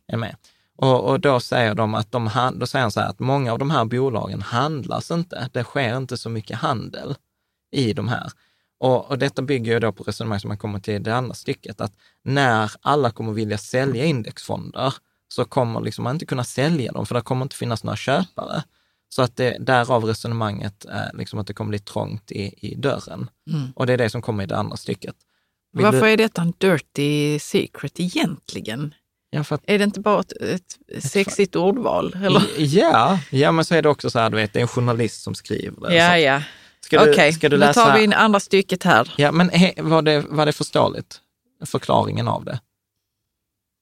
[0.08, 0.36] är med.
[0.78, 3.60] Och, och då säger de att de, då säger han så här att många av
[3.60, 5.50] de här bolagen handlas inte.
[5.54, 7.16] Det sker inte så mycket handel
[7.72, 8.32] i de här.
[8.80, 11.34] Och, och detta bygger ju då på resonemang som man kommer till i det andra
[11.34, 11.94] stycket, att
[12.24, 14.94] när alla kommer vilja sälja indexfonder
[15.28, 18.64] så kommer liksom man inte kunna sälja dem, för det kommer inte finnas några köpare.
[19.10, 23.30] Så att det, därav resonemanget är liksom att det kommer bli trångt i, i dörren.
[23.76, 25.16] Och det är det som kommer i det andra stycket.
[25.74, 28.94] Vill varför du- är detta en dirty secret egentligen?
[29.36, 32.18] Ja, för att Är det inte bara ett, ett sexigt ordval?
[32.24, 32.44] Eller?
[32.58, 35.22] Ja, ja, men så är det också så här, du vet, det är en journalist
[35.22, 35.96] som skriver det.
[35.96, 36.42] Ja, ja.
[36.82, 39.14] Ska Okej, ska du nu tar vi in andra stycket här.
[39.18, 41.20] Ja, men he, var, det, var det förståeligt?
[41.66, 42.60] Förklaringen av det?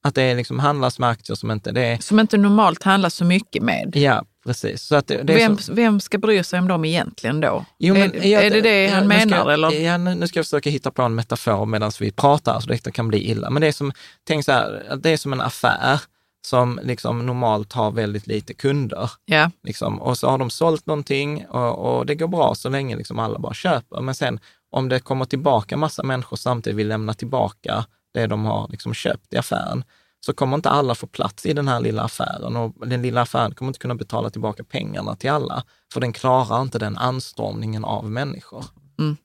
[0.04, 3.26] Att det liksom handlas med aktier som inte, det är, Som inte normalt handlas så
[3.26, 3.92] mycket med.
[3.96, 4.82] ja, precis.
[4.82, 7.66] Så att det, det Vem, så, vem ska bry sig om dem egentligen då?
[7.80, 9.38] Jo, men- är, ja, är det det han menar?
[9.38, 9.72] jag- eller?
[9.72, 13.08] Ja, nu, ska jag försöka hitta på en metafor medan vi pratar, så detta kan
[13.08, 13.50] bli illa.
[13.50, 13.92] Men det är som,
[14.24, 16.02] tänk så här, det är som en affär
[16.46, 19.12] som liksom normalt har väldigt lite kunder.
[19.26, 19.52] Ja.
[19.64, 20.02] Liksom.
[20.02, 23.40] Och så har de sålt någonting och, och det går bra så länge liksom alla
[23.40, 24.02] bara köper.
[24.02, 24.40] Men sen
[24.72, 29.34] om det kommer tillbaka massa människor samtidigt vill lämna tillbaka det de har liksom köpt
[29.34, 29.84] i affären,
[30.26, 33.56] så kommer inte alla få plats i den här lilla affären och den lilla affären
[33.56, 35.64] kommer inte kunna betala tillbaka pengarna till alla,
[35.94, 38.66] för den klarar inte den anstormningen av människor.
[39.00, 39.18] Mm.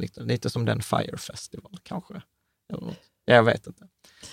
[0.00, 2.14] Lite, lite som den Fire Festival kanske.
[2.72, 2.94] Eller.
[3.24, 3.84] Jag vet inte.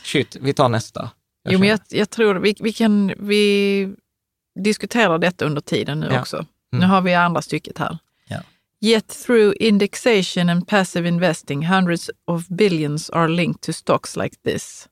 [0.03, 1.09] Shit, vi tar nästa.
[1.43, 3.95] Jag Jo, men jag, jag tror vi, vi kan vi
[4.59, 6.21] diskuterar detta under tiden nu Ja.
[6.21, 6.45] också.
[6.71, 7.97] Nu har vi andra stycket här.
[8.27, 8.41] Ja.
[8.81, 14.89] Yet through indexation and passive investing, hundreds of billions are linked to stocks like this.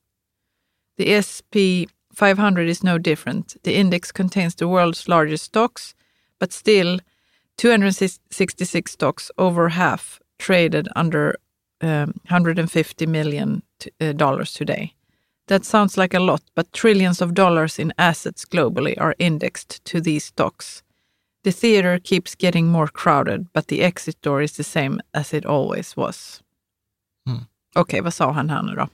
[1.01, 3.57] The SP 500 is no different.
[3.63, 5.95] The index contains the world's largest stocks,
[6.37, 6.99] but still
[7.57, 11.37] 266 stocks, over half, traded under
[11.81, 14.93] um, 150 million t- uh, dollars today.
[15.47, 20.01] That sounds like a lot, but trillions of dollars in assets globally are indexed to
[20.01, 20.83] these stocks.
[21.43, 25.45] The theater keeps getting more crowded, but the exit door is the same as it
[25.47, 26.43] always was.
[27.27, 27.45] Mm.
[27.75, 28.87] Okej, vad sa han här nu då?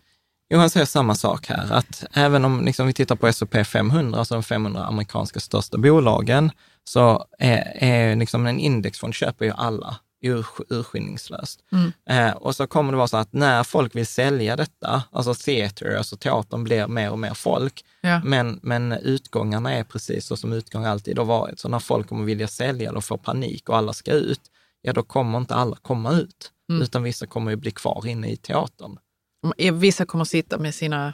[0.49, 4.19] Jo, han säger samma sak här, att även om liksom, vi tittar på S&P 500,
[4.19, 6.51] alltså de 500 amerikanska största bolagen,
[6.83, 11.59] så är, är liksom en indexfond köper ju alla ur, urskillningslöst.
[12.09, 15.95] Eh, och så kommer det vara så att när folk vill sälja detta, alltså theater,
[15.97, 18.21] alltså teatern blir mer och mer folk, Ja.
[18.23, 21.59] men, men utgångarna är precis så som utgång alltid har varit.
[21.59, 24.41] Så när folk kommer vilja sälja och får panik och alla ska ut,
[24.81, 28.37] ja då kommer inte alla komma ut, utan vissa kommer ju bli kvar inne i
[28.37, 28.97] teatern.
[29.73, 31.13] Vissa kommer sitta med sina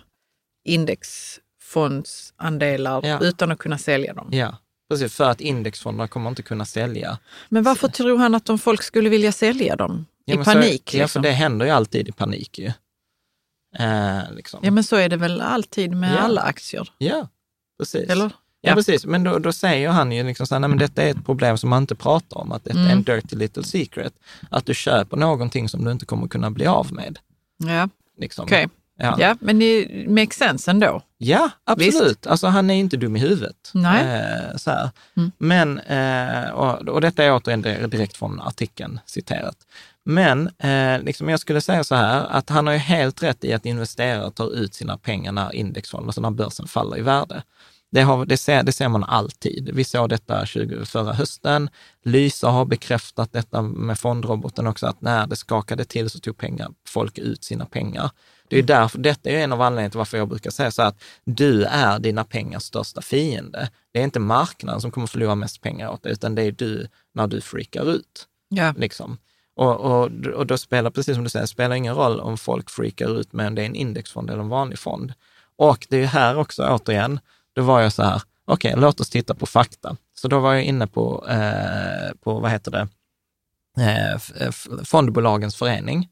[0.65, 3.19] indexfondsandelar Ja.
[3.21, 4.27] utan att kunna sälja dem.
[4.31, 4.57] Ja,
[4.89, 5.15] precis.
[5.15, 7.17] För att indexfonderna kommer inte kunna sälja.
[7.49, 10.05] Men varför tror han att de folk skulle vilja sälja dem?
[10.25, 10.93] Ja, I men så- panik?
[10.93, 11.21] Ja, för liksom.
[11.21, 12.71] det händer ju alltid i panik ju.
[13.79, 14.59] Eh, liksom.
[14.63, 16.17] ja, men så är det väl alltid med Ja.
[16.19, 16.93] alla aktier?
[16.97, 17.27] Ja,
[17.79, 18.09] precis.
[18.09, 18.23] Eller?
[18.25, 18.31] Ja,
[18.69, 18.73] Ja.
[18.75, 19.05] precis.
[19.05, 21.57] Men då, då säger han ju liksom så här, nej men detta är ett problem
[21.57, 24.13] som man inte pratar om, att detta är en dirty little secret.
[24.51, 27.19] Att du köper någonting som du inte kommer kunna bli av med.
[27.57, 28.43] Ja, Liksom.
[28.43, 28.68] okej.
[28.97, 29.16] Ja.
[29.20, 31.01] Ja, men det makes sense ändå.
[31.18, 32.28] Ja, absolut.
[32.28, 33.72] Alltså han är inte dum i huvudet.
[33.74, 34.18] Nej.
[34.18, 34.89] Eh, så här.
[35.38, 39.57] Men, eh, och, och detta är återigen direkt från artikeln citerat.
[40.05, 43.53] Men eh, liksom jag skulle säga så här, att han har ju helt rätt i
[43.53, 47.43] att investerare tar ut sina pengar när indexfonder, alltså när börsen faller i värde.
[47.93, 49.69] Det, har, det, ser, det ser man alltid.
[49.73, 51.69] Vi såg detta 20, förra hösten.
[52.03, 56.71] Lysa har bekräftat detta med fondroboten också, att när det skakade till så tog pengar,
[56.87, 58.11] folk ut sina pengar.
[58.47, 60.89] Det är därför, detta är en av anledningarna till varför jag brukar säga så här
[60.89, 63.69] att du är dina pengars största fiende.
[63.91, 66.87] Det är inte marknaden som kommer förlora mest pengar åt dig, utan det är du
[67.13, 68.27] när du freakar ut.
[68.49, 68.73] Ja.
[68.77, 69.17] Liksom.
[69.55, 73.19] Och, och, och då spelar, precis som du säger, spelar ingen roll om folk freakar
[73.19, 75.13] ut med om det är en indexfond eller en vanlig fond.
[75.55, 77.19] Och det är här också återigen,
[77.54, 79.95] då var jag så här, okej, låt oss titta på fakta.
[80.16, 82.88] Så då var jag inne på, eh, på vad heter det,
[83.84, 84.51] eh,
[84.84, 86.10] fondbolagens förening.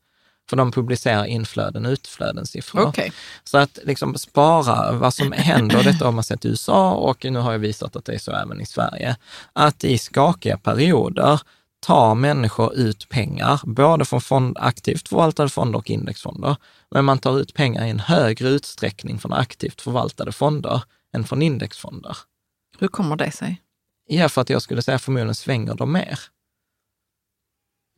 [0.49, 2.81] För de publicerar inflöden och utflödenssiffror.
[2.81, 3.11] Okej.
[3.43, 7.39] Så att liksom spara vad som händer, detta har man sett i USA och nu
[7.39, 9.15] har jag visat att det är så även i Sverige,
[9.53, 11.41] att i skakiga perioder
[11.79, 16.55] tar människor ut pengar, både från fond, aktivt förvaltade fonder och indexfonder,
[16.91, 20.83] men man tar ut pengar i en högre utsträckning från aktivt förvaltade fonder
[21.13, 22.17] än från indexfonder.
[22.79, 23.61] Hur kommer det sig?
[24.07, 26.19] Ja, för att jag skulle säga förmodligen svänger de mer.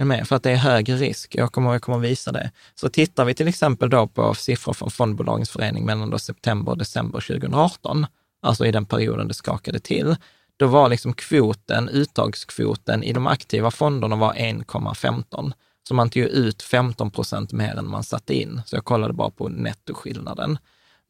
[0.03, 0.27] Med?
[0.27, 1.35] För att det är högre risk.
[1.35, 2.51] Jag kommer, jag kommer visa det.
[2.75, 6.77] Så tittar vi till exempel då på siffror från Fondbolagens förening mellan då september och
[6.77, 8.05] december 2018,
[8.41, 10.15] alltså i den perioden det skakade till,
[10.57, 15.53] då var liksom kvoten, uttagskvoten i de aktiva fonderna var 1,15.
[15.87, 18.61] Så man tog ut 15 procent mer än man satte in.
[18.65, 20.57] Så jag kollade bara på nettoskillnaden.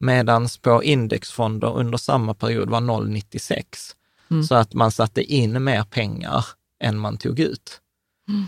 [0.04, 4.44] Medan på indexfonder under samma period var 0,96.
[4.48, 6.44] Så att man satte in mer pengar
[6.82, 7.80] än man tog ut.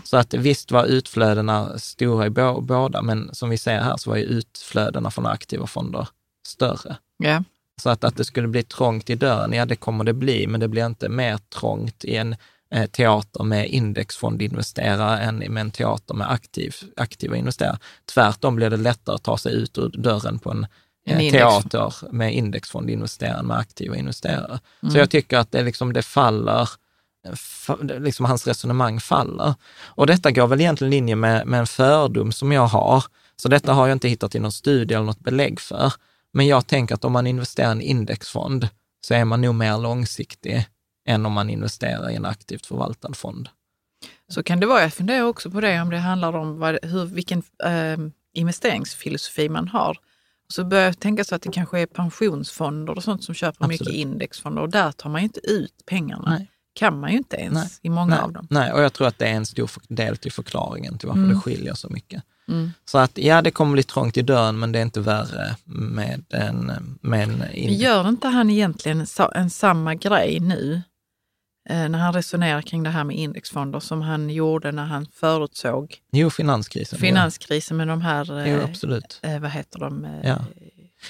[0.03, 4.09] Så att visst var utflödena stora i bå- båda, men som vi ser här så
[4.09, 6.07] var ju utflödena från aktiva fonder
[6.47, 6.97] större.
[7.17, 7.43] Ja.
[7.81, 10.59] Så att, att det skulle bli trångt i dörren, ja det kommer det bli, men
[10.59, 12.35] det blir inte mer trångt i en
[12.71, 17.77] eh, teater med indexfondinvesterare än med en teater med aktiv, aktiva investerare.
[18.13, 20.67] Tvärtom blir det lättare att ta sig ut ur dörren på en,
[21.11, 24.59] En teater med indexfondinvesterare med aktiva investerare.
[24.91, 26.69] Så jag tycker att det, liksom, det faller,
[27.27, 29.53] fa- liksom hans resonemang faller.
[29.85, 33.03] Och detta går väl egentligen i linje med, med en fördom som jag har.
[33.35, 35.93] Så detta har jag inte hittat i någon studie eller något belägg för.
[36.33, 38.67] Men jag tänker att om man investerar i en indexfond
[39.01, 40.67] så är man nog mer långsiktig
[41.07, 43.49] än om man investerar i en aktivt förvaltad fond.
[44.29, 44.81] Så kan det vara.
[44.81, 47.97] Jag funderar också på det om det handlar om vad, hur, vilken eh,
[48.33, 49.97] investeringsfilosofi man har.
[50.53, 53.81] Så börjar jag tänka så att det kanske är pensionsfonder och sånt som köper mycket
[53.81, 53.99] Absolut.
[54.01, 56.29] indexfonder och där tar man ju inte ut pengarna.
[56.29, 56.47] Nej.
[56.73, 57.69] kan man ju inte ens Nej.
[57.81, 58.47] i många nej, av dem.
[58.49, 61.35] Nej, och jag tror att det är en stor del till förklaringen till varför Mm.
[61.35, 62.23] det skiljer så mycket.
[62.47, 62.71] Mm.
[62.85, 66.25] Så att ja, det kommer bli trångt i dörren, men det är inte värre med
[66.29, 66.71] en,
[67.01, 70.81] med en in- Gör inte han egentligen en samma grej nu
[71.69, 76.29] när han resonerar kring det här med indexfonder som han gjorde när han förutsåg Jo,
[76.29, 76.99] finanskrisen.
[76.99, 79.19] finanskrisen med de här, Ja, jo, eh, absolut.
[79.23, 80.05] eh, vad heter de?
[80.05, 80.37] Eh, Ja.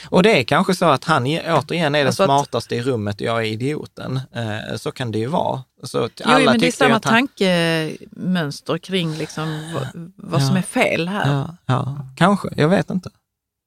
[0.10, 3.16] Och det är kanske så att han återigen är den Alltså att- smartaste i rummet
[3.16, 4.20] och jag är idioten.
[4.36, 5.64] Eh, så kan det ju vara.
[5.84, 10.56] Så att Jo, men det är samma att han- tankemönster kring liksom vad, vad som
[10.56, 10.58] Ja.
[10.58, 11.32] är fel här.
[11.32, 12.50] Ja, ja, kanske.
[12.56, 13.10] Jag vet inte.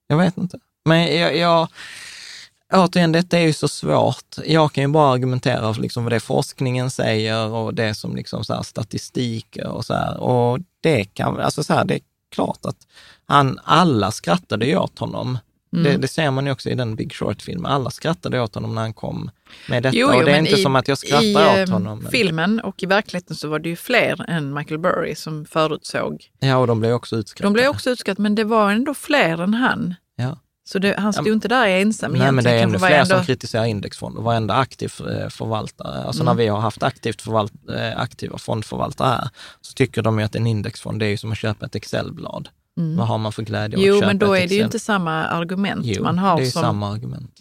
[0.06, 0.58] Jag vet inte.
[0.84, 1.68] Men jag, jag,
[2.72, 4.36] återigen, detta är ju så svårt.
[4.46, 8.44] Jag kan ju bara argumentera för liksom vad det forskningen säger och det som liksom
[8.44, 10.20] så här statistiker och så här.
[10.20, 12.00] Och det kan, alltså så här, det är
[12.34, 12.76] klart att
[13.26, 15.38] han, alla skrattade ju åt honom.
[15.72, 15.84] Mm.
[15.84, 17.72] Det, det ser man ju också i den Big Short-filmen.
[17.72, 19.30] Alla skrattade åt honom när han kom
[19.68, 19.96] med detta.
[19.96, 21.98] Jo, och jo, det är inte i, som att jag i skrattar åt eh, honom.
[21.98, 26.30] Men, filmen och i verkligheten så var det ju fler än Michael Burry som förutsåg.
[26.38, 27.46] ja, och de blev också utskrattade.
[27.46, 29.94] De blev också utskattade, men det var ändå fler än han.
[30.16, 30.38] Ja.
[30.72, 33.24] Så det, han stod inte där ensam Nej, men det är ännu fler ändå- som
[33.24, 34.22] kritiserar indexfonder.
[34.22, 36.36] Varenda aktiv eh, förvaltare, alltså Mm.
[36.36, 39.28] när vi har haft aktivt förvalt, eh, aktiva fondförvaltare här,
[39.60, 42.48] så tycker de ju att en indexfond, det är ju som att köpa ett Excelblad.
[42.98, 43.88] Vad har man för glädje av Mm.
[43.88, 46.42] Jo, att köpa men då är det ju inte samma argument Jo, man har det
[46.46, 46.62] är som...
[46.62, 47.32] samma argument.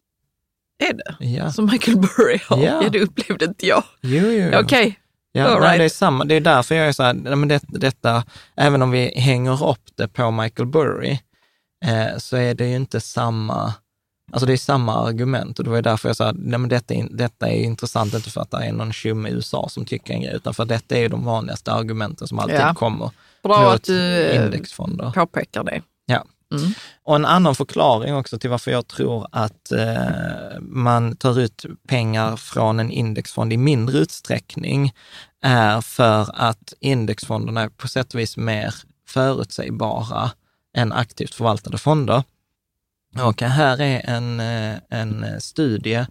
[0.83, 1.25] Är det?
[1.25, 1.51] Ja.
[1.51, 2.57] Som Michael Burry har?
[2.57, 2.83] Ja.
[2.83, 2.89] Ja.
[2.89, 3.83] det upplevde inte jag.
[4.01, 4.59] Jo, jo, jo.
[4.59, 4.99] Okej.
[5.31, 5.77] Ja, All right.
[5.77, 6.25] det är samma.
[6.25, 8.23] Det är därför jag är så här, men det, detta,
[8.55, 11.19] även om vi hänger upp det på Michael Burry,
[11.85, 13.73] eh, så är det ju inte samma,
[14.31, 15.57] alltså det är samma argument.
[15.59, 18.29] Och det var ju därför jag sa, nej men detta, är- detta är intressant, inte
[18.29, 20.69] för att det är någon tjomme i USA som tycker en grej, utan för att
[20.69, 22.73] detta är ju de vanligaste argumenten som alltid Ja.
[22.73, 23.11] kommer
[23.43, 25.11] Bra mot att du eh, indexfonder.
[25.11, 25.81] påpekar det.
[26.05, 26.25] Ja.
[27.03, 32.35] Och en annan förklaring också till varför jag tror att eh, man tar ut pengar
[32.35, 34.93] från en indexfond i mindre utsträckning
[35.41, 38.73] är för att indexfonderna är på sätt och vis mer
[39.07, 40.31] förutsägbara
[40.77, 42.23] än aktivt förvaltade fonder.
[43.17, 46.05] Och här är en, eh, en studie,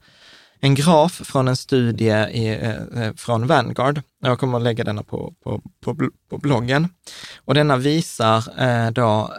[0.60, 4.02] en graf från en studie i, eh, eh, från Vanguard.
[4.22, 5.96] Jag kommer att lägga denna på, på, på,
[6.30, 6.88] på bloggen.
[7.36, 9.34] Och denna visar då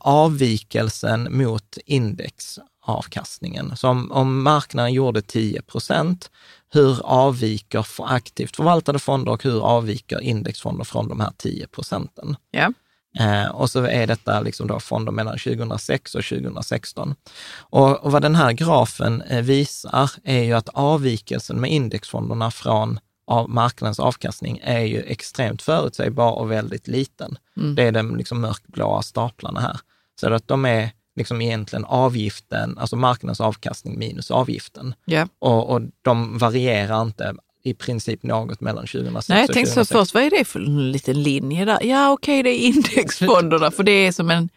[0.00, 3.76] avvikelsen mot indexavkastningen.
[3.76, 6.30] Så om, om marknaden gjorde 10 procent,
[6.70, 12.36] hur avviker aktivt förvaltade fonder och hur avviker indexfonder från de här 10 procenten?
[12.50, 12.72] Ja.
[13.18, 17.14] Eh, och så är detta liksom då fonder mellan 2006 och 2016.
[17.58, 23.00] Och, och vad den här grafen eh, visar är ju att avvikelsen med indexfonderna från
[23.26, 27.38] av marknadens avkastning är ju extremt förutsägbar och väldigt liten.
[27.56, 27.74] Mm.
[27.74, 29.80] Det är de liksom mörkblåa staplarna här.
[30.20, 34.94] Så att de är liksom egentligen avgiften, alltså marknadens avkastning minus avgiften.
[35.04, 35.28] Ja.
[35.38, 39.74] Och, och de varierar inte i princip något mellan 2006 Nej, jag och tänkte så
[39.84, 39.92] 2006.
[40.00, 41.78] först, vad är det för en liten linje där?
[41.82, 44.48] Ja, okej, det är indexfonderna, för det är som en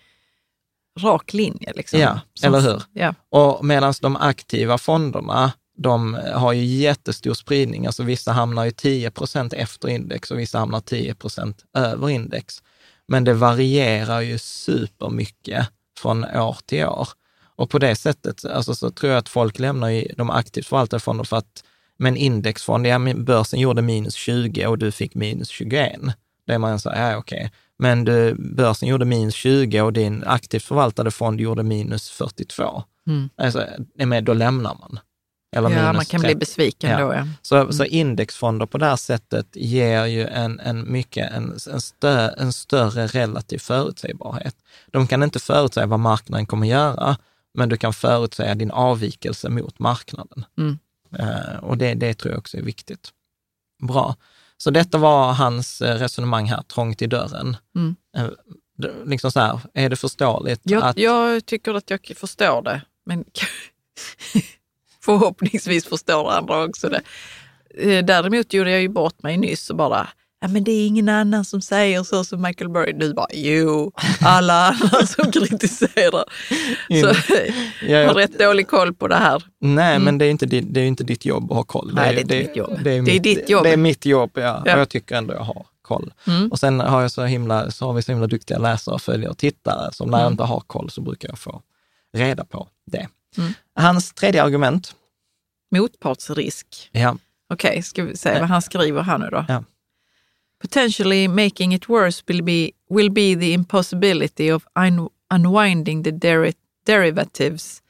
[1.00, 1.74] rak linje.
[1.76, 2.00] Liksom.
[2.00, 2.84] Ja, Som- eller hur?
[2.94, 3.14] Ja.
[3.30, 7.86] Och medan de aktiva fonderna, de har ju jättestor spridning.
[7.86, 12.64] Alltså vissa hamnar ju 10 procent efter index och vissa hamnar 10 procent över index.
[13.08, 15.68] Men det varierar ju supermycket
[16.00, 17.08] från år till år.
[17.56, 21.00] Och på det sättet alltså, så tror jag att folk lämnar ju de aktivt förvaltade
[21.00, 21.64] fonderna för att
[22.02, 26.00] med en indexfond, ja, men börsen gjorde minus 20 och du fick minus 21.
[26.48, 27.52] Det är man så ja okej.
[27.80, 32.84] Men du, börsen gjorde minus 20 och din aktivt förvaltade fond gjorde minus 42.
[33.08, 33.30] Mm.
[33.36, 35.00] Alltså, med, då lämnar man.
[35.56, 36.40] Eller ja, man kan bli 30.
[36.40, 37.00] besviken Ja.
[37.00, 37.14] då.
[37.14, 37.28] Ja.
[37.42, 42.30] Så, så indexfonder på det här sättet ger ju en, en, mycket, en, en, stö,
[42.38, 44.56] en större relativ förutsägbarhet.
[44.92, 47.18] De kan inte förutsäga vad marknaden kommer göra,
[47.54, 50.46] men du kan förutsäga din avvikelse mot marknaden.
[50.58, 50.80] Mm.
[51.20, 53.10] Eh, och det, det tror jag också är viktigt.
[53.88, 54.16] Bra.
[54.58, 57.58] Så detta var hans eh, resonemang här, trångt i dörren.
[57.76, 57.96] Mm.
[58.18, 58.30] Eh,
[59.06, 60.98] liksom så här, är det förståeligt Jag, att...
[60.98, 63.26] jag tycker att jag förstår det, men
[65.02, 67.02] förhoppningsvis förstår andra också det.
[68.02, 70.08] Däremot gjorde jag ju bort mig nyss och bara,
[70.42, 72.94] ja men det är ingen annan som säger så som Michael Burry.
[72.94, 76.24] Du bara, jo, alla andra som kritiserar.
[77.02, 77.14] Så
[77.82, 79.44] Ja, jag har jag- rätt dålig koll på det här.
[79.60, 81.90] Nej, men det är inte det är inte ditt jobb att ha koll.
[81.92, 81.96] Mm.
[82.04, 82.80] Nej, det är inte mitt jobb.
[82.84, 83.64] Det är mitt, ditt jobb.
[83.64, 84.64] Det är mitt jobb, ja.
[84.66, 84.74] Ja.
[84.74, 86.14] Och jag tycker ändå jag har koll.
[86.28, 86.52] Mm.
[86.52, 89.38] Och sen har, jag så himla, så har vi så himla duktiga läsare, följare och
[89.38, 90.32] tittare, så när jag Mm.
[90.34, 91.62] inte har koll så brukar jag få
[92.18, 93.08] reda på det.
[93.38, 93.54] Mm.
[93.76, 94.96] Hans tredje argument,
[95.76, 96.90] Motpartsrisk.
[96.92, 97.18] ja,
[97.54, 99.46] Okej, ska vi se vad han skriver här nu då.
[99.48, 99.64] Ja.
[100.62, 106.54] Potentially making it worse will be, will be the impossibility of un, unwinding the deri
[106.86, 107.82] derivatives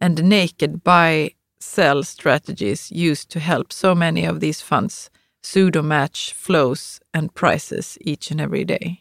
[0.00, 5.10] and the naked buy sell strategies used to help so many of these funds
[5.42, 9.00] pseudo match flows and prices each and every day.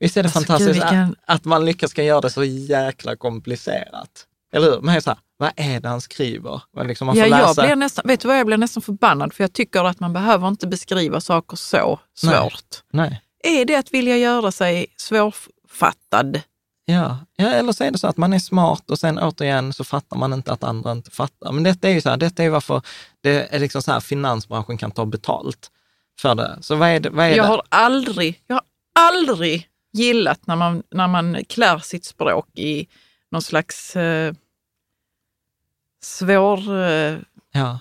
[0.00, 3.16] visst är det Alltså, fantastiskt vilken- att, att man lyckas ska göra det så jäkla
[3.16, 4.26] komplicerat.
[4.52, 4.80] Eller hur?
[4.80, 6.62] Man är så här, vad är det han skriver?
[6.84, 7.62] Liksom man får Ja, jag läsa.
[7.62, 10.48] blir nästan, vet du vad, jag blir nästan förbannad för jag tycker att man behöver
[10.48, 12.34] inte beskriva saker så Nej.
[12.36, 12.82] svårt.
[12.92, 13.22] Nej.
[13.44, 16.40] Är det att vilja göra sig svårfattad?
[16.84, 17.18] Ja.
[17.36, 20.16] ja, eller så är det så att man är smart och sen återigen så fattar
[20.16, 21.52] man inte att andra inte fattar.
[21.52, 22.82] Men detta är ju så här, detta är varför
[23.20, 25.70] det är liksom så här finansbranschen kan ta betalt
[26.20, 26.58] för det.
[26.60, 27.10] Så vad är det?
[27.10, 27.48] Vad är Jag det?
[27.48, 28.62] har aldrig, jag har
[29.10, 32.86] aldrig gillat när man, när man klär sitt språk i
[33.30, 34.34] någon slags eh,
[36.02, 37.18] svår eh,
[37.52, 37.78] Ja.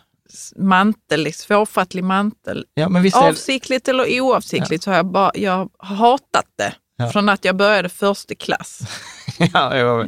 [0.55, 2.65] mantel, svårfattlig mantel.
[2.74, 2.89] ja,
[3.30, 6.74] Avsiktligt eller oavsiktligt så har jag, bara, jag har hatat det.
[7.00, 7.10] Ja.
[7.10, 8.82] Från att jag började första klass.
[9.54, 10.08] ja, jag,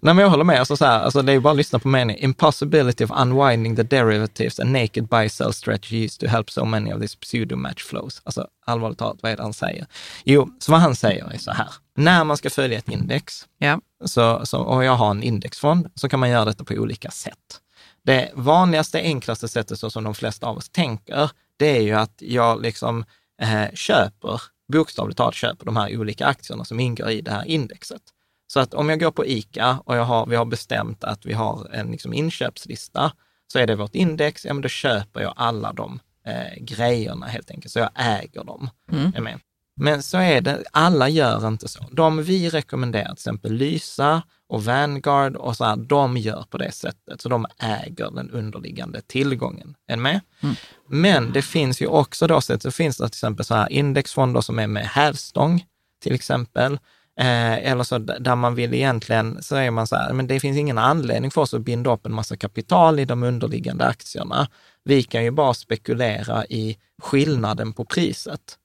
[0.00, 0.58] nej, men jag håller med.
[0.58, 2.24] Alltså, så här, alltså, det är bara att lyssna på meningen.
[2.24, 7.00] Impossibility of unwinding the derivatives and naked buy sell strategies to help so many of
[7.00, 8.22] these pseudo match flows.
[8.24, 9.86] Alltså allvarligt talat, vad är det han säger?
[10.24, 11.68] Jo, så vad han säger är så här.
[11.96, 13.80] När man ska följa ett index, Ja.
[14.04, 17.60] så, så, och jag har en indexfond, så kan man göra detta på olika sätt.
[18.04, 22.14] Det vanligaste, enklaste sättet, så som de flesta av oss tänker, det är ju att
[22.18, 23.04] jag liksom
[23.42, 28.02] eh, köper, bokstavligt talat köper de här olika aktierna som ingår i det här indexet.
[28.46, 31.32] Så att om jag går på ICA och jag har, vi har bestämt att vi
[31.32, 33.12] har en liksom inköpslista,
[33.52, 37.50] så är det vårt index, ja men då köper jag alla de eh, grejerna helt
[37.50, 38.70] enkelt, så jag äger dem.
[39.22, 39.40] Med.
[39.76, 41.84] Men så är det, alla gör inte så.
[41.92, 46.72] De vi rekommenderar, till exempel Lysa och Vanguard och så här, de gör på det
[46.72, 47.20] sättet.
[47.20, 49.74] Så de äger den underliggande tillgången.
[49.86, 50.20] Är med?
[50.88, 54.58] Men det finns ju också då så finns det till exempel så här indexfonder som
[54.58, 55.64] är med hävstång,
[56.02, 56.72] till exempel.
[57.20, 60.58] Eh, eller så där man vill egentligen, så är man så här, men det finns
[60.58, 64.48] ingen anledning för oss att binda upp en massa kapital i de underliggande aktierna.
[64.84, 68.56] Vi kan ju bara spekulera i skillnaden på priset.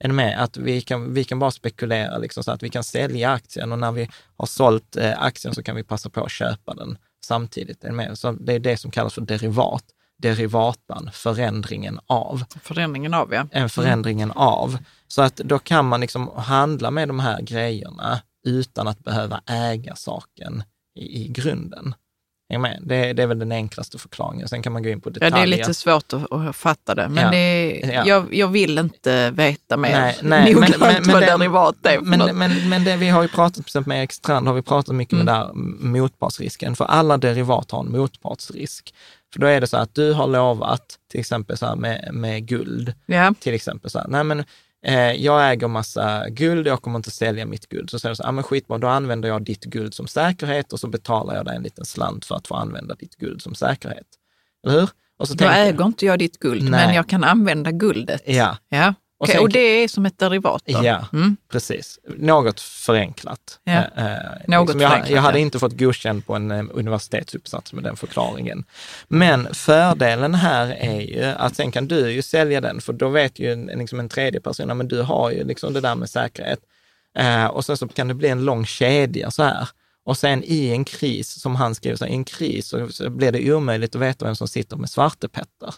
[0.00, 0.42] Är ni med?
[0.42, 3.78] Att vi kan, vi kan bara spekulera liksom så att vi kan sälja aktien och
[3.78, 7.84] när vi har sålt eh, aktien så kan vi passa på att köpa den samtidigt.
[7.84, 8.18] Är ni med?
[8.18, 9.84] Så det är det som kallas för derivat.
[10.22, 12.44] Derivatan, förändringen av.
[12.62, 13.48] Förändringen av, ja.
[13.50, 14.78] En förändringen av.
[15.08, 19.96] Så att då kan man liksom handla med de här grejerna utan att behöva äga
[19.96, 20.62] saken
[20.94, 21.94] i, i grunden.
[22.50, 22.82] Är med?
[22.86, 24.48] Det, det är väl den enklaste förklaringen.
[24.48, 25.36] Sen kan man gå in på detaljer.
[25.38, 27.30] Ja, det är lite svårt att, att fatta det, men Ja.
[27.30, 28.02] det, Ja.
[28.06, 31.86] jag, jag vill inte veta mer Nej, nej, men- noggrant men- men vad det- derivat
[31.86, 32.34] är Men, något.
[32.34, 34.94] men, men det, vi har ju pratat, till exempel med Erik Strand, har vi pratat
[34.94, 35.24] mycket Mm.
[35.26, 35.50] med där
[35.88, 36.76] motpartsrisken.
[36.76, 38.94] För alla derivat har en motpartsrisk.
[39.32, 42.94] För då är det så att du har lovat, till exempel så med, med guld,
[43.06, 44.44] Ja, till exempel så här, nej men
[44.88, 47.90] eh, jag äger massa guld, jag kommer inte sälja mitt guld.
[47.90, 50.72] Så säger du så här, ah, men skitbra, då använder jag ditt guld som säkerhet
[50.72, 53.54] och så betalar jag dig en liten slant för att få använda ditt guld som
[53.54, 54.06] säkerhet.
[54.66, 54.88] Eller hur?
[55.18, 56.86] Och så då tänker jag- äger inte jag ditt guld, Nej.
[56.86, 58.22] men jag kan använda guldet.
[58.26, 58.94] Ja, Ja.
[59.20, 60.84] Och sen- och det är som ett derivat då?
[60.84, 61.36] Ja, Mm.
[61.52, 61.98] precis.
[62.16, 63.60] Något förenklat.
[63.64, 63.72] Ja.
[63.72, 65.42] Eh, eh, Något liksom jag, förenklat, jag hade ja.
[65.42, 68.64] inte fått godkänt på en eh, universitetsuppsats med den förklaringen.
[69.08, 73.38] Men fördelen här är ju att sen kan du ju sälja den, för då vet
[73.38, 76.60] ju en, liksom en tredje person, men du har ju liksom det där med säkerhet.
[77.18, 79.68] Eh, och sen så kan det bli en lång kedja så här.
[80.04, 83.10] Och sen i en kris, som han skriver, så här, i en kris så, så
[83.10, 85.74] blir det omöjligt att veta vem som sitter med Svarte Petter.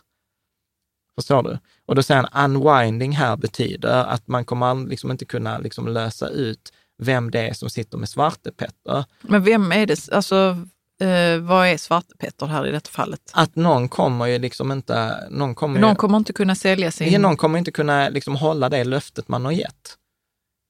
[1.21, 1.59] Förstår du?
[1.87, 6.29] Och då säger han unwinding här betyder att man kommer liksom inte kunna liksom lösa
[6.29, 9.05] ut vem det är som sitter med Svarte Petter.
[9.23, 10.57] Men vem är det, alltså
[11.01, 13.21] eh, vad är Svarte Petter här i detta fallet?
[13.33, 17.12] Att någon kommer ju liksom inte, någon kommer, Någon ju, kommer inte kunna sälja sin...
[17.12, 19.97] ja, någon kommer inte kunna liksom hålla det löftet man har gett.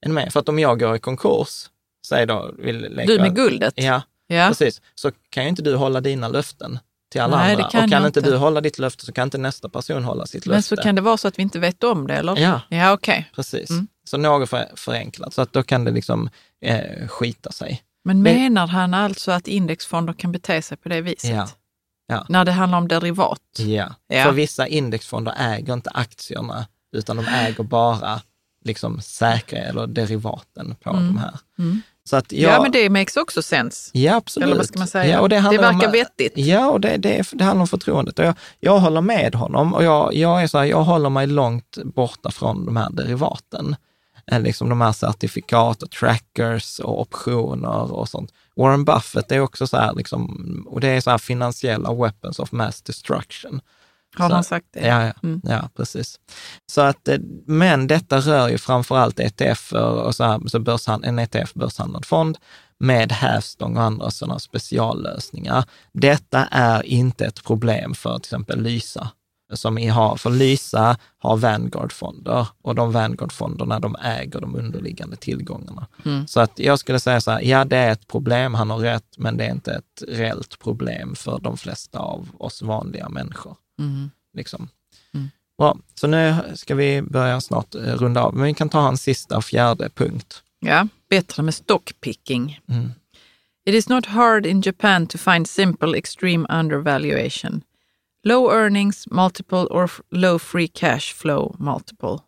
[0.05, 0.33] Är med?
[0.33, 1.69] För att om jag går i konkurs,
[2.07, 3.73] säg då, vill leka, Du med guldet?
[3.77, 4.47] Ja, Ja.
[4.47, 4.81] precis.
[4.95, 6.79] Så kan ju inte du hålla dina löften
[7.11, 7.69] till alla Nej, andra.
[7.69, 10.45] kan och kan inte du hålla ditt löfte så kan inte nästa person hålla sitt
[10.45, 10.49] löfte.
[10.55, 12.37] Men så kan det vara så att vi inte vet om det, eller?
[12.39, 12.61] Ja.
[12.69, 13.29] Ja, okej.
[13.35, 13.69] Precis.
[13.69, 13.87] Mm.
[14.03, 16.29] Så något för, förenklat, så att då kan det liksom
[16.61, 17.81] eh, skita sig.
[18.03, 21.29] Men Men- menar han alltså att indexfonder kan bete sig på det viset?
[21.35, 21.47] Ja.
[22.07, 22.25] Ja.
[22.29, 23.41] När det handlar om derivat?
[23.57, 23.95] Ja.
[24.07, 24.23] Ja.
[24.23, 28.21] För vissa indexfonder äger inte aktierna, utan de äger bara
[28.65, 31.39] liksom säkra eller derivaten på de här.
[31.59, 31.81] Mm.
[32.03, 33.89] Så att Ja, jag, men det makes också sense.
[33.93, 34.45] Ja, absolut.
[34.47, 35.13] Eller vad ska man säga?
[35.13, 36.33] Ja, och det, Det verkar om, vettigt.
[36.35, 38.19] Ja, och det, det, det handlar om förtroendet.
[38.19, 41.27] Och jag, jag håller med honom och jag, jag är så här, jag håller mig
[41.27, 43.75] långt borta från de här derivaten.
[44.31, 48.31] Eh, Liksom de här certifikat och trackers och optioner och sånt.
[48.55, 52.51] Warren Buffett är också så här, liksom, och det är så här finansiella weapons of
[52.51, 53.61] mass destruction.
[54.17, 54.87] Har Så- han sagt det?
[54.87, 55.41] Ja, ja, Mm.
[55.43, 56.19] ja precis.
[56.71, 61.03] Så att, eh, men detta rör ju framför allt ETF och så, här, så börshan,
[61.03, 62.37] en ETF, börshandlad fond,
[62.79, 65.63] med hävstång och andra sådana speciallösningar.
[65.93, 69.09] Detta är inte ett problem för till exempel Lysa,
[69.53, 75.87] som har, för Lysa har Vanguard-fonder och de Vanguard-fonderna, de äger de underliggande tillgångarna.
[76.05, 76.27] Mm.
[76.27, 79.17] Så att jag skulle säga så här, ja det är ett problem, han har rätt,
[79.17, 83.55] men det är inte ett reellt problem för de flesta av oss vanliga människor.
[83.81, 84.11] Mm.
[84.33, 84.69] Liksom.
[85.13, 85.29] Mm.
[85.57, 89.01] Bra, så nu ska vi börja snart eh, runda av, men vi kan ta hans
[89.01, 90.43] sista och fjärde punkt.
[90.59, 92.59] Ja, bättre med stockpicking.
[92.67, 92.91] Mm.
[93.65, 97.63] It is not hard in Japan to find simple extreme undervaluation.
[98.23, 102.19] Low earnings multiple or low free cash flow multiple.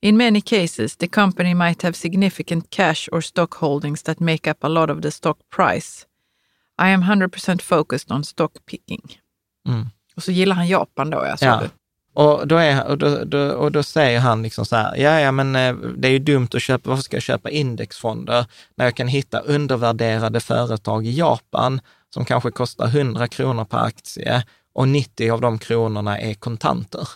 [0.00, 4.64] In many cases, the company might have significant cash or stock holdings that make up
[4.64, 6.06] a lot of the stock price.
[6.78, 9.18] I am 100% focused on stock picking.
[9.66, 9.92] Mm.
[10.16, 11.60] Och så gillar han Japan då, Ja.
[11.62, 11.70] du.
[12.22, 15.32] Och då, är, och, då, då, och då säger han liksom så här, ja, ja
[15.32, 18.46] men eh, det är ju dumt att köpa, varför ska jag köpa indexfonder
[18.76, 21.80] när jag kan hitta undervärderade företag i Japan
[22.14, 24.44] som kanske kostar 100 kronor per aktie
[24.74, 27.08] och 90 av de kronorna är kontanter.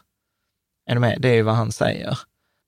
[0.91, 1.17] Är du med?
[1.21, 2.19] Det är ju vad han säger.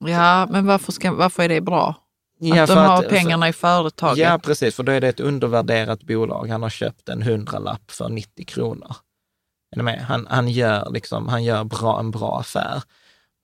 [0.05, 1.95] Ja, men varför, ska, varför är det bra?
[2.39, 4.17] Ja, att de för har att- pengarna i företaget?
[4.17, 6.49] Ja, precis, för då är det ett undervärderat bolag.
[6.49, 8.95] Han har köpt en hundralapp för 90 kronor.
[10.01, 12.83] Han, han gör, liksom, han gör bra, en bra affär.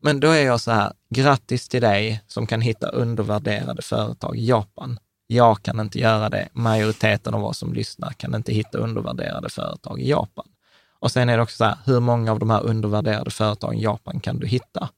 [0.01, 4.47] Men då är jag så här, grattis till dig som kan hitta undervärderade företag i
[4.47, 4.99] Japan.
[5.27, 6.49] Jag kan inte göra det.
[6.53, 10.45] Majoriteten av oss som lyssnar kan inte hitta undervärderade företag i Japan.
[10.99, 13.83] Och sen är det också så här, hur många av de här undervärderade företagen i
[13.83, 14.89] Japan kan du hitta?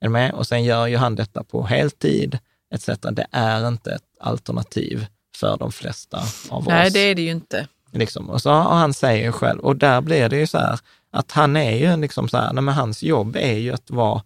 [0.00, 0.32] Är du med?
[0.32, 2.38] Och sen gör ju han detta på heltid,
[2.74, 2.86] etc.
[2.86, 5.06] Det är inte ett alternativ
[5.36, 6.92] för de flesta av Nej, oss.
[6.92, 7.68] det är det ju inte.
[7.92, 8.30] Liksom.
[8.30, 10.80] Och så och han säger ju själv, och där blir det ju så här,
[11.12, 14.22] att han är ju liksom så här, nej men hans jobb är ju att vara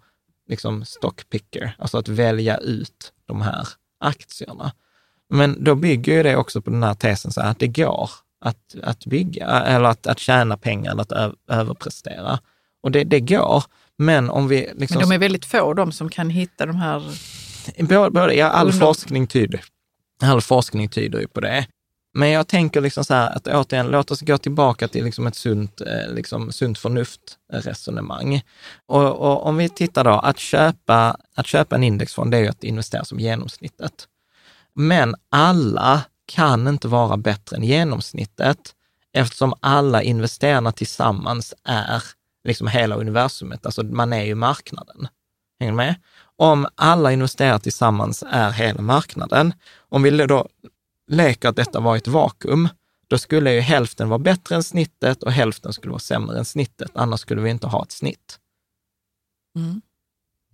[0.48, 3.68] liksom stockpicker, alltså att välja ut de här
[4.00, 4.72] aktierna.
[5.30, 8.10] Men då bygger ju det också på den här tesen så här, att det går
[8.40, 12.38] att, att bygga, eller att, att tjäna pengar eller att ö, överprestera.
[12.82, 13.64] Och det, det går,
[13.96, 14.72] men om vi...
[14.74, 17.02] Liksom, men de är väldigt få de som kan hitta de här...
[17.78, 19.64] Både, både, ja, all, forskning tyder,
[20.22, 21.66] all forskning tyder ju på det.
[22.16, 25.34] Men jag tänker liksom så här att återigen, låt oss gå tillbaka till liksom ett
[25.34, 28.42] sunt, eh, liksom sunt förnuft-resonemang.
[28.86, 32.48] Och, och om vi tittar då, att köpa, att köpa en indexfond, det är ju
[32.48, 34.08] att investera som genomsnittet.
[34.74, 38.74] Men alla kan inte vara bättre än genomsnittet
[39.12, 42.02] eftersom alla investerarna tillsammans är
[42.44, 43.66] liksom hela universumet.
[43.66, 45.08] Alltså man är ju marknaden.
[45.60, 45.94] Hänger du med?
[46.36, 49.54] Om alla investerar tillsammans är hela marknaden,
[49.88, 50.48] om vi då
[51.06, 52.68] leker att detta var ett vakuum,
[53.08, 56.90] då skulle ju hälften vara bättre än snittet och hälften skulle vara sämre än snittet.
[56.94, 58.38] Annars skulle vi inte ha ett snitt.
[59.56, 59.82] Mm.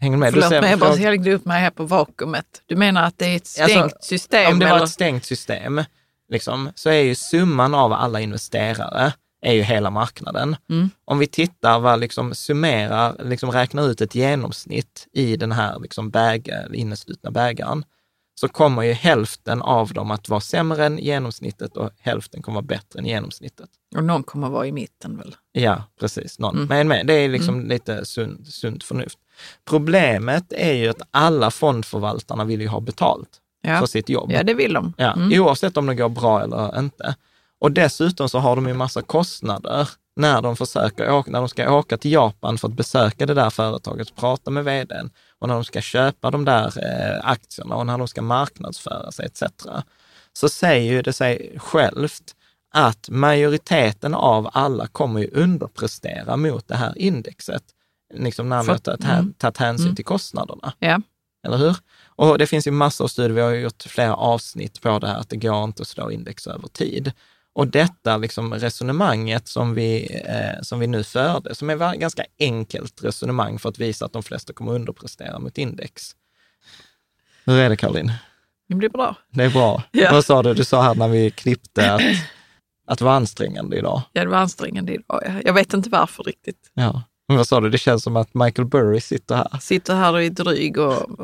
[0.01, 0.33] Hänger med?
[0.33, 2.63] Förlåt mig, jag bara hängde upp mig här på vakuumet.
[2.67, 4.53] Du menar att det är ett stängt Alltså, system?
[4.53, 4.85] Om det var eller?
[4.85, 5.85] ett stängt system,
[6.29, 10.57] liksom, så är ju summan av alla investerare är ju hela marknaden.
[10.71, 10.91] Mm.
[11.05, 16.11] Om vi tittar vad liksom summerar, liksom räknar ut ett genomsnitt i den här liksom
[16.11, 17.85] bäg, inneslutna bägaren,
[18.41, 22.67] så kommer ju hälften av dem att vara sämre än genomsnittet och hälften kommer vara
[22.67, 23.69] bättre än genomsnittet.
[23.97, 25.37] Och någon kommer vara i mitten väl?
[25.53, 26.39] Ja, precis.
[26.39, 26.57] Någon.
[26.57, 26.69] Mm.
[26.69, 29.19] Men, men det är liksom lite sunt, sunt förnuft.
[29.65, 33.29] Problemet är ju att alla fondförvaltarna vill ju ha betalt
[33.63, 34.33] Ja, för sitt jobb.
[34.33, 34.93] ja det vill de.
[34.97, 35.41] Ja, Mm.
[35.43, 37.15] Oavsett om det går bra eller inte.
[37.59, 41.73] Och dessutom så har de ju massa kostnader när de försöker åka, när de ska
[41.75, 45.11] åka till Japan för att besöka det där företaget, prata med vdn
[45.41, 49.27] och när de ska köpa de där eh, aktierna och när de ska marknadsföra sig
[49.27, 49.43] etc.
[50.33, 52.35] Så säger det sig självt
[52.75, 57.63] att majoriteten av alla kommer ju underprestera mot det här indexet,
[58.15, 59.33] liksom när För- har tagit, mm.
[59.33, 59.97] tagit hänsyn Mm.
[59.97, 60.73] till kostnaderna.
[60.79, 61.01] Ja.
[61.47, 61.77] Eller hur?
[62.07, 65.19] Och det finns ju massor av studier, vi har gjort flera avsnitt på det här,
[65.21, 67.13] att det går inte att slå index över tid.
[67.61, 72.25] Och detta liksom resonemanget som vi, eh, som vi nu förde, som är ett ganska
[72.39, 76.17] enkelt resonemang för att visa att de flesta kommer underprestera mot index.
[77.45, 78.13] Hur är det Caroline?
[78.69, 79.17] Det blir bra.
[79.31, 79.83] Det är bra.
[79.91, 80.13] Ja.
[80.13, 80.55] Vad sa du?
[80.55, 82.01] Du sa här när vi klippte att,
[82.87, 84.03] att det var ansträngande idag.
[84.13, 85.23] Ja, det var ansträngande idag.
[85.27, 85.33] ja.
[85.45, 86.71] Jag vet inte varför riktigt.
[86.75, 87.03] Ja.
[87.29, 87.71] Men vad sa du?
[87.71, 89.59] Det känns som att Michael Burry sitter här.
[89.61, 91.21] Sitter här och är dryg och,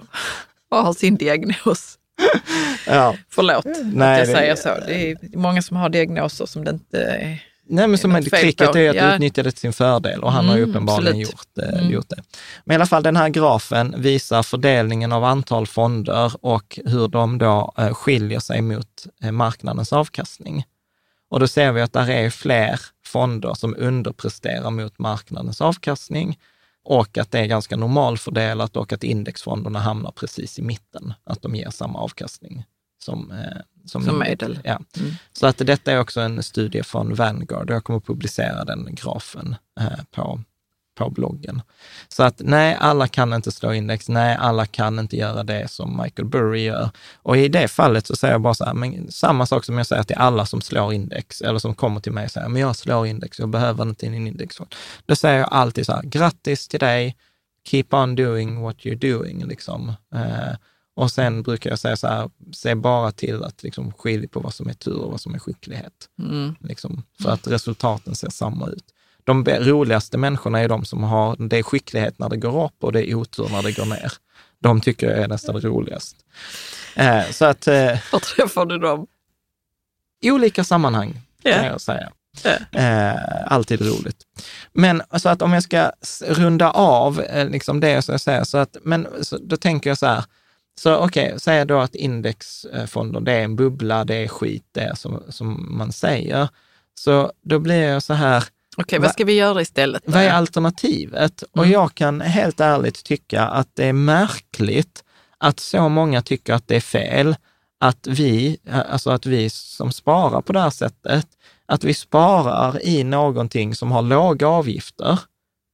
[0.71, 1.96] och har sin diagnos.
[2.87, 3.17] Ja.
[3.31, 4.75] Förlåt Nej, att jag det- säger så.
[4.87, 7.43] Det är många som har diagnoser som det inte är.
[7.69, 8.79] Nej, men som cricket på.
[8.79, 9.15] är att Ja.
[9.15, 11.91] utnyttja det till sin fördel och han har ju Mm, uppenbarligen gjort, eh, Mm.
[11.91, 12.23] gjort det.
[12.65, 17.39] Men i alla fall, den här grafen visar fördelningen av antal fonder och hur de
[17.39, 20.65] då eh, skiljer sig mot eh, marknadens avkastning.
[21.31, 26.39] Och då ser vi att där är fler fonder som underpresterar mot marknadens avkastning
[26.87, 31.55] och att det är ganska normalfördelat och att indexfonderna hamnar precis i mitten, att de
[31.55, 32.65] ger samma avkastning
[32.99, 34.59] som, eh, som, Som medel.
[34.65, 34.81] Ja.
[34.97, 35.13] Mm.
[35.33, 37.71] Så att detta är också en studie från Vanguard.
[37.71, 40.41] Jag kommer att publicera den grafen eh, på,
[40.97, 41.63] på bloggen.
[42.09, 44.09] Så att nej, alla kan inte slå index.
[44.09, 46.91] Nej, alla kan inte göra det som Michael Burry gör.
[47.15, 49.87] Och i det fallet så säger jag bara så här, men samma sak som jag
[49.87, 52.77] säger till alla som slår index, eller som kommer till mig och säger, men jag
[52.77, 54.75] slår index, jag behöver inte en indexfond.
[55.07, 57.17] Då säger jag alltid så här, grattis till dig,
[57.65, 59.89] keep on doing what you're doing, liksom.
[60.15, 60.57] Eh,
[60.97, 64.55] och sen brukar jag säga så här, se bara till att liksom skilja på vad
[64.55, 66.09] som är tur och vad som är skicklighet.
[66.19, 66.55] Mm.
[66.61, 68.85] Liksom, för att resultaten ser samma ut.
[69.27, 72.93] De roligaste människorna är de som har, det är skicklighet när det går upp och
[72.93, 74.13] det är otur när det går ner.
[74.59, 76.17] De tycker jag är nästan roligast.
[76.97, 79.07] Eh, så att eh, Var träffar du dem?
[80.23, 81.65] i olika sammanhang kan Ja.
[81.67, 82.11] jag säga.
[82.73, 84.17] Eh, alltid roligt.
[84.73, 85.91] Men så att om jag ska
[86.27, 89.99] runda av eh, liksom det så jag säger, så att, men så, då tänker jag
[89.99, 90.25] så här,
[90.81, 94.95] så okej, säg då att indexfonder, det är en bubbla, det är skit, det är
[94.95, 96.49] som, som man säger.
[96.95, 98.45] Så då blir jag så här,
[98.77, 100.03] Okej, Va- vad ska vi göra istället?
[100.07, 100.13] då?
[100.13, 101.43] vad är alternativet?
[101.43, 101.71] Och Mm.
[101.73, 105.05] jag kan helt ärligt tycka att det är märkligt
[105.39, 107.37] att så många tycker att det är fel
[107.81, 108.59] att vi,
[108.91, 111.27] alltså att vi som sparar på det här sättet,
[111.67, 115.19] att vi sparar i någonting som har låga avgifter,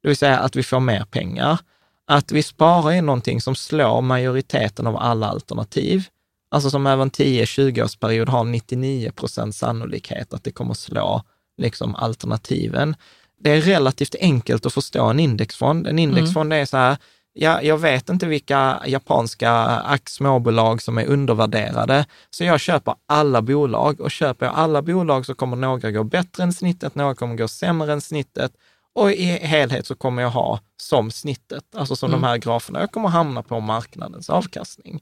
[0.02, 1.58] det vill säga att vi får mer pengar,
[2.06, 6.04] att vi sparar i någonting som slår majoriteten av alla alternativ,
[6.50, 11.22] alltså som över en 10-20 årsperiod har 99 procent sannolikhet att det kommer slå
[11.62, 12.96] liksom alternativen.
[13.40, 15.86] Det är relativt enkelt att förstå en indexfond.
[15.86, 16.96] En indexfond är så här,
[17.32, 24.00] ja, jag vet inte vilka japanska småbolag som är undervärderade, så jag köper alla bolag
[24.00, 27.48] och köper jag alla bolag så kommer några gå bättre än snittet, några kommer gå
[27.48, 28.52] sämre än snittet
[28.94, 32.92] och i helhet så kommer jag ha som snittet, alltså som de här graferna, jag
[32.92, 35.00] kommer hamna på marknadens avkastning.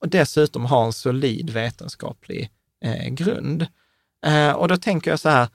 [0.00, 2.50] och dessutom har en solid vetenskaplig
[2.84, 3.66] eh, grund.
[4.26, 5.48] Eh, och då tänker jag så här,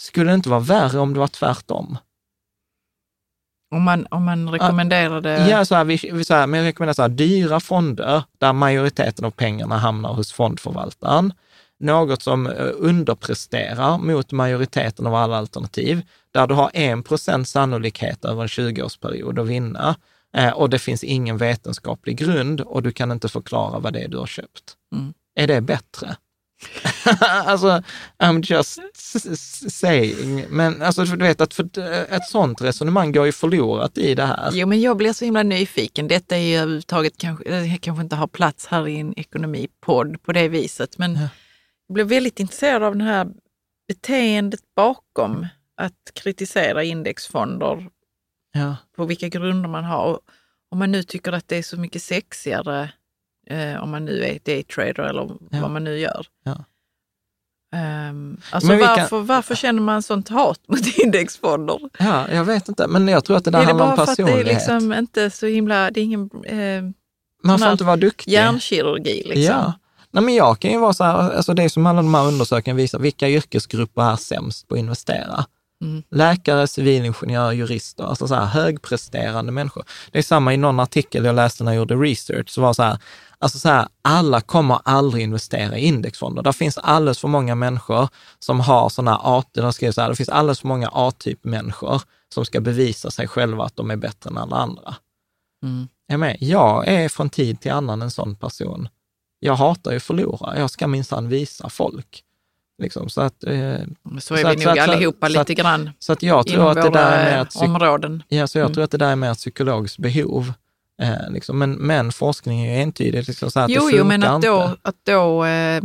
[0.00, 1.98] skulle det inte vara värre om det var tvärtom?
[3.70, 5.48] Om man, om man rekommenderade...
[5.48, 8.52] Ja, så här, vi, vi, så här, men jag rekommenderar så här, dyra fonder där
[8.52, 11.32] majoriteten av pengarna hamnar hos fondförvaltaren.
[11.80, 18.24] Något som eh, underpresterar mot majoriteten av alla alternativ, där du har en procent sannolikhet
[18.24, 19.96] över en 20-årsperiod att vinna
[20.36, 24.08] eh, och det finns ingen vetenskaplig grund och du kan inte förklara vad det är
[24.08, 24.76] du har köpt.
[24.94, 25.14] Mm.
[25.34, 26.16] Är det bättre?
[27.20, 27.82] alltså,
[28.18, 28.80] I'm just
[29.70, 30.46] saying.
[30.48, 31.78] Men alltså, du vet att för
[32.14, 34.50] ett sånt resonemang går ju förlorat i det här.
[34.52, 36.08] Jo, men jag blir så himla nyfiken.
[36.08, 40.32] Detta är ju överhuvudtaget kanske, det kanske inte har plats här i en ekonomipodd på
[40.32, 41.28] det viset, men ja.
[41.88, 43.28] jag blev väldigt intresserad av det här
[43.88, 45.46] beteendet bakom
[45.76, 47.90] att kritisera indexfonder
[48.52, 48.76] ja.
[48.96, 50.04] på vilka grunder man har.
[50.04, 50.20] Och
[50.70, 52.92] om man nu tycker att det är så mycket sexigare
[53.46, 55.60] eh, om man nu är daytrader eller ja.
[55.60, 56.26] vad man nu gör.
[56.44, 56.64] Ja.
[58.10, 59.26] Um, alltså varför, kan...
[59.26, 61.80] varför känner man sånt hat mot indexfonder?
[61.98, 64.40] Ja, jag vet inte, men jag tror att det där handlar om personlighet.
[64.40, 66.82] Är det är liksom inte så himla, det är ingen eh,
[67.42, 68.32] man får inte vara duktig.
[68.32, 69.44] hjärnkirurgi liksom?
[69.44, 69.72] Ja.
[70.10, 72.26] Nej, men jag kan ju vara så här, alltså det är som alla de här
[72.26, 75.44] undersökningarna visar, vilka yrkesgrupper är sämst på att investera?
[75.82, 76.02] Mm.
[76.10, 79.84] Läkare, civilingenjörer, jurister, alltså så här högpresterande människor.
[80.10, 82.82] Det är samma i någon artikel jag läste när jag gjorde research, så var så
[82.82, 82.98] här,
[83.38, 86.42] alltså så här, alla kommer aldrig investera i indexfonder.
[86.42, 88.08] Det finns alldeles för många människor
[88.38, 89.60] som har sådana A, så
[90.00, 92.02] här, det finns alldeles för många A-typ människor
[92.34, 94.94] som ska bevisa sig själva att de är bättre än alla andra.
[95.62, 95.88] Mm.
[96.06, 98.88] Jag, med, jag är från tid till annan en sån person.
[99.38, 100.58] Jag hatar ju att förlora.
[100.58, 102.24] Jag ska minsann visa folk.
[102.78, 105.90] Liksom, så att, eh, så är så vi att, nog så allihopa så, lite grann
[105.98, 108.22] Så att jag tror att det där är mer ett, områden.
[108.28, 108.74] Ja, så jag mm.
[108.74, 110.52] tror att det där är mer ett psykologiskt behov.
[111.02, 111.58] Eh, liksom.
[111.58, 113.28] men, men forskning är ju entydig.
[113.28, 114.48] Liksom, så att jo, det jo, men att inte.
[114.48, 115.82] då, att då eh,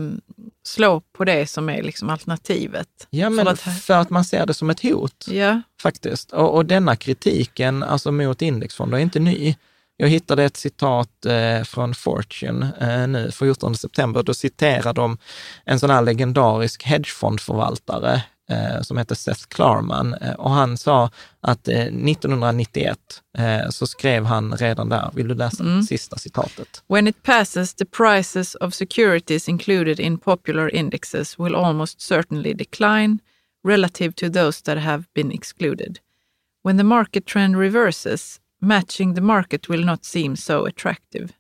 [0.68, 2.88] slå på det som är liksom alternativet.
[3.10, 5.26] Ja, men för att, för att man ser det som ett hot.
[5.30, 5.62] Ja.
[5.82, 6.32] Faktiskt.
[6.32, 9.56] Och, och denna kritiken alltså mot indexfonder är inte ny.
[10.00, 14.24] Jag hittade ett citat eh, från Fortune eh, nu, 14 september.
[14.24, 15.18] Då citerar de
[15.66, 20.14] en sån här legendarisk hedgefondförvaltare eh, som heter Seth Klarman.
[20.38, 23.00] Och han sa att 1991
[23.38, 25.84] eh, eh, så skrev han redan där, vill du läsa mm.
[25.84, 26.84] sista citatet?
[26.88, 33.20] When it passes, the prices of securities included in popular indexes will almost certainly decline
[33.68, 36.00] relative to those that have been excluded.
[36.64, 41.34] When the market trend reverses, matching the market will not seem so attractive.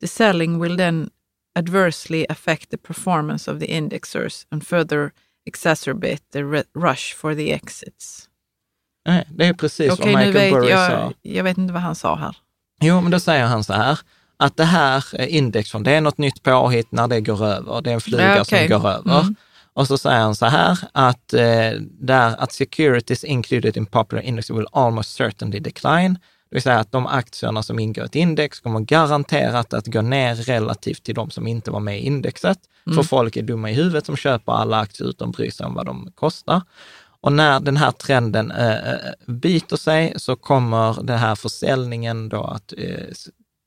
[0.00, 1.10] The selling will then
[1.54, 5.12] adversely affect the performance of the indexers and further
[5.44, 8.28] exacerbate the rush for the exits.
[9.06, 11.12] Nej, det är precis okay, vad Michael Burry jag, sa.
[11.22, 12.36] Jag vet inte vad han sa här.
[12.80, 13.98] Jo, men då säger han så här,
[14.36, 17.82] att det här indexfond, det är något nytt påhitt när det går över.
[17.82, 18.68] Det är en fluga ja, okay.
[18.68, 19.20] som går över.
[19.20, 19.34] Mm.
[19.72, 24.50] Och så säger han så här, att, eh, där, att securities included in popular index
[24.50, 26.18] will almost certainly decline.
[26.50, 30.00] Det vill säga att de aktierna som ingår i ett index kommer garanterat att gå
[30.00, 32.58] ner relativt till de som inte var med i indexet.
[32.86, 32.96] Mm.
[32.96, 35.74] För folk är dumma i huvudet som köper alla aktier utan att bry sig om
[35.74, 36.62] vad de kostar.
[37.20, 38.94] Och när den här trenden äh,
[39.26, 43.06] byter sig så kommer den här försäljningen då att äh,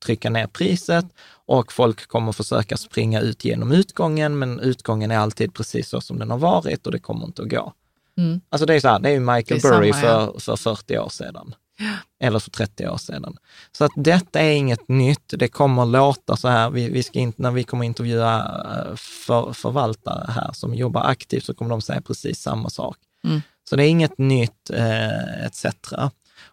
[0.05, 1.05] trycka ner priset
[1.45, 6.19] och folk kommer försöka springa ut genom utgången, men utgången är alltid precis så som
[6.19, 7.73] den har varit och det kommer inte att gå.
[8.17, 8.41] Mm.
[8.49, 10.33] Alltså det är så här, det är Michael det är Burry samma, ja.
[10.39, 11.55] för, för 40 år sedan.
[12.19, 13.37] Eller för 30 år sedan.
[13.71, 15.33] Så att detta är inget nytt.
[15.37, 16.69] Det kommer låta så här.
[16.69, 21.45] Vi, vi ska inte, när vi kommer intervjua eh, för, förvaltare här som jobbar aktivt
[21.45, 22.97] så kommer de säga precis samma sak.
[23.23, 23.41] Mm.
[23.69, 25.65] Så det är inget nytt eh, etc.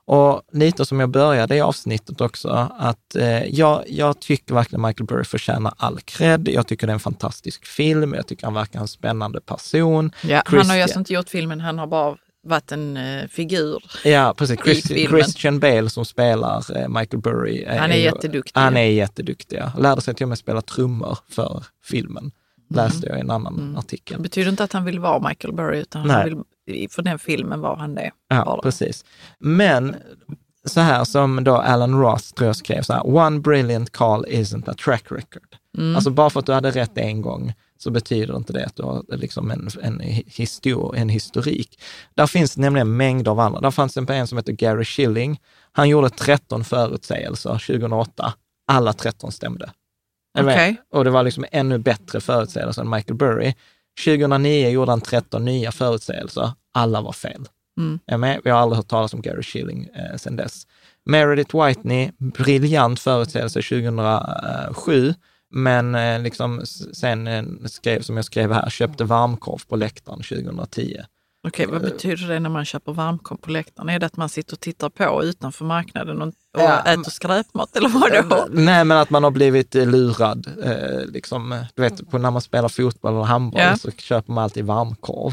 [0.04, 5.06] Och lite som jag började i avsnittet också, att eh, jag, jag tycker verkligen Michael
[5.06, 6.48] Burry förtjänar all cred.
[6.48, 8.14] Jag tycker det är en fantastisk film.
[8.14, 10.12] Jag tycker han verkar en spännande person.
[10.22, 10.58] Ja, Christian...
[10.58, 14.34] Han har ju alltså inte gjort filmen, han har bara varit en uh, figur Ja,
[14.36, 14.60] precis.
[14.60, 17.64] Christian, Christian Bale som spelar uh, Michael Burry.
[17.64, 18.60] Uh, han är, är jätteduktig.
[18.60, 19.72] Han är jätteduktig, ja.
[19.78, 22.30] Lärde sig till och med spela trummor för filmen.
[22.74, 23.08] Läste mm.
[23.08, 23.76] jag i en annan mm.
[23.76, 24.16] artikel.
[24.16, 26.16] Det betyder inte att han vill vara Michael Burry, utan Nej.
[26.16, 28.10] han vill, för den filmen var han det.
[28.28, 29.04] Ja, precis.
[29.38, 29.96] Men
[30.64, 34.70] så här som då Alan Ross tror jag skrev så här, one brilliant call isn't
[34.70, 35.56] a track record.
[35.78, 35.96] Mm.
[35.96, 38.82] Alltså bara för att du hade rätt en gång så betyder inte det att du
[38.82, 41.80] har liksom en, en, histor, en historik.
[42.14, 43.60] Där finns nämligen mängder av andra.
[43.60, 45.40] Där fanns en som heter Gary Schilling.
[45.72, 48.34] Han gjorde 13 förutsägelser 2008.
[48.66, 49.70] Alla 13 stämde.
[50.38, 50.76] Okay.
[50.92, 53.54] Och det var liksom ännu bättre förutsägelser än Michael Burry.
[54.04, 56.52] 2009 gjorde han 13 nya förutsägelser.
[56.74, 57.48] Alla var fel.
[57.78, 58.40] Mm.
[58.44, 60.66] Vi har aldrig hört talas om Gary Schilling eh, sedan dess.
[61.04, 65.14] Meredith Whitney, briljant förutsägelse 2007,
[65.50, 70.96] men eh, liksom sen eh, skrev, som jag skrev här, köpte varmkorv på läktaren 2010.
[71.48, 73.88] Okej, vad betyder det när man köper varmkorv på läktaren?
[73.88, 77.76] Är det att man sitter och tittar på utanför marknaden och, och Ja, äter skräpmat
[77.76, 78.46] eller vad då?
[78.50, 80.46] Nej, men att man har blivit eh, lurad.
[80.64, 83.76] Eh, liksom, du vet, på när man spelar fotboll eller handboll Ja.
[83.76, 85.32] så köper man alltid varmkorv.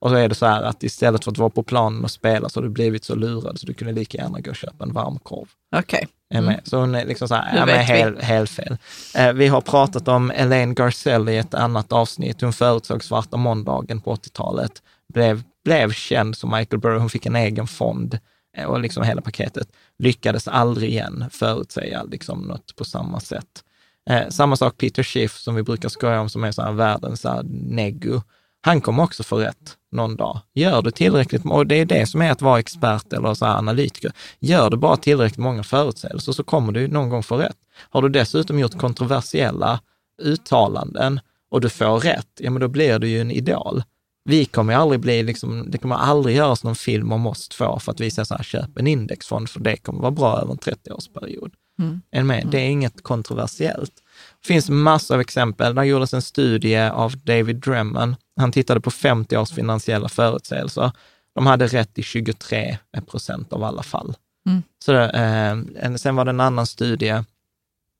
[0.00, 2.48] Och så är det så här att istället för att vara på planen och spela
[2.48, 4.92] så har du blivit så lurad så du kunde lika gärna gå och köpa en
[4.92, 5.46] varmkorv.
[5.76, 6.08] Okej.
[6.34, 6.60] Är med.
[6.64, 7.56] Så hon är liksom så här, Mm.
[7.58, 7.92] Ja, men vet vi.
[7.92, 8.76] hel, helt fel.
[9.14, 12.40] Eh, vi har pratat om Elaine Garcell i ett annat avsnitt.
[12.40, 14.82] Hon förutsåg svarta måndagen på 80-talet.
[15.14, 16.98] Blev, blev känd som Michael Burry.
[16.98, 18.18] Hon fick en egen fond
[18.56, 19.68] eh, och liksom hela paketet.
[19.98, 23.64] Lyckades aldrig igen förutsäga liksom något på samma sätt.
[24.10, 27.20] Eh, samma sak Peter Schiff som vi brukar skoja om som är så här världens
[27.20, 28.20] så här neggu.
[28.60, 30.40] Han kommer också få rätt någon dag.
[30.54, 34.12] Gör du tillräckligt, och det är det som är att vara expert eller så analytiker.
[34.38, 37.56] Gör du bara tillräckligt många förutsägelser så kommer du någon gång få rätt.
[37.90, 39.80] Har du dessutom gjort kontroversiella
[40.22, 41.20] uttalanden
[41.50, 43.82] och du får rätt, ja men då blir du ju en idol.
[44.24, 47.78] Vi kommer ju aldrig bli, liksom, det kommer aldrig göras någon film om oss två
[47.78, 50.52] för att vi säger så här, köp en indexfond för det kommer vara bra över
[50.52, 51.52] en 30-årsperiod.
[51.78, 52.00] Mm.
[52.10, 52.48] Är med?
[52.50, 53.92] Det är inget kontroversiellt.
[54.40, 55.74] Det finns massor av exempel.
[55.74, 58.16] Det gjordes en studie av David Dreman.
[58.38, 60.90] Han tittade på 50 års finansiella förutsägelser.
[61.34, 62.78] De hade rätt i 23
[63.10, 64.14] procent av alla fall.
[64.46, 64.62] Mm.
[64.84, 67.24] Så eh, en- sen var det en annan studie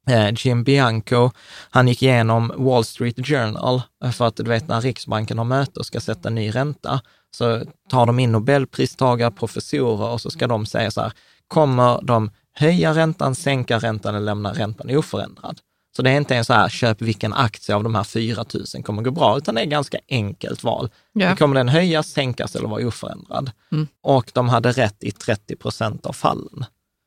[0.09, 1.31] eh, Jim Bianco,
[1.71, 3.83] han gick igenom Wall Street Journal,
[4.13, 7.01] för att du vet när Riksbanken har möte och ska sätta ny ränta,
[7.37, 11.13] så tar de in Nobelpristagare, professorer och så ska de säga så här,
[11.49, 15.61] kommer de höja räntan, sänka räntan eller lämna räntan oförändrad?
[15.99, 18.45] Så det är inte en så här, köp vilken aktie av de här 4
[18.75, 20.91] 000 kommer gå bra, utan det är ganska enkelt val.
[21.13, 21.37] Ja.
[21.37, 23.51] Kommer den höjas, sänkas eller vara oförändrad?
[23.73, 23.87] Mm.
[24.03, 26.65] Och de hade rätt i 30 procent av fallen.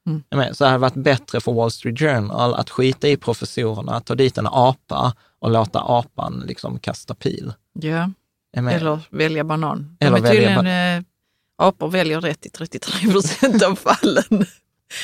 [0.08, 0.54] Mm.
[0.54, 4.38] Så det hade varit bättre för Wall Street Journal att skita i professorerna, ta dit
[4.38, 7.54] en apa och låta apan liksom kasta pil.
[7.74, 8.12] Ja,
[8.58, 9.98] eller välja banan.
[10.00, 11.04] Eller är välja tydligen, eh,
[11.58, 14.46] apor väljer rätt i 33 procent av fallen.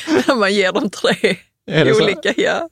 [0.28, 1.38] När man ger dem tre
[2.02, 2.70] olika ja,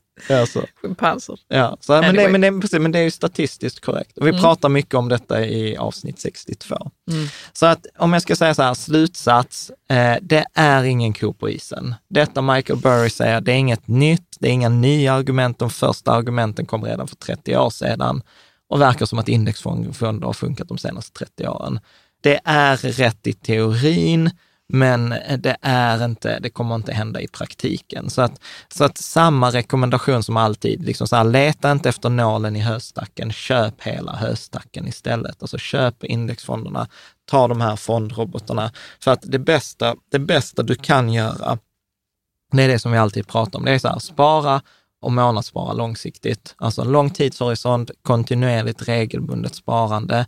[0.82, 1.39] Schimpanser.
[1.47, 4.18] Ja, så, men, det, men, det, precis, men det är ju statistiskt korrekt.
[4.18, 4.41] Och vi Mm.
[4.41, 6.91] pratar mycket om detta i avsnitt 62.
[7.11, 7.28] Mm.
[7.53, 11.49] Så att om jag ska säga så här, slutsats, eh, det är ingen ko på
[11.49, 11.95] isen.
[12.09, 15.59] Detta Michael Burry säger, det är inget nytt, det är inga nya argument.
[15.59, 18.22] De första argumenten kom redan för 30 år sedan
[18.70, 21.80] och verkar som att indexfonder har funkat de senaste 30 åren.
[22.22, 24.30] Det är rätt i teorin,
[24.68, 25.09] men
[25.39, 28.09] det är inte, det kommer inte hända i praktiken.
[28.09, 32.55] Så att, så att samma rekommendation som alltid, liksom så här, leta inte efter nålen
[32.55, 35.41] i höstacken, köp hela höstacken istället.
[35.41, 36.88] Alltså köp indexfonderna,
[37.26, 38.72] ta de här fondrobotarna.
[38.99, 41.57] För att det bästa, det bästa du kan göra,
[42.51, 44.61] det är det som vi alltid pratar om, det är så här, spara
[45.01, 46.55] och månadsspara långsiktigt.
[46.57, 50.26] Alltså en lång tidshorisont, kontinuerligt regelbundet sparande.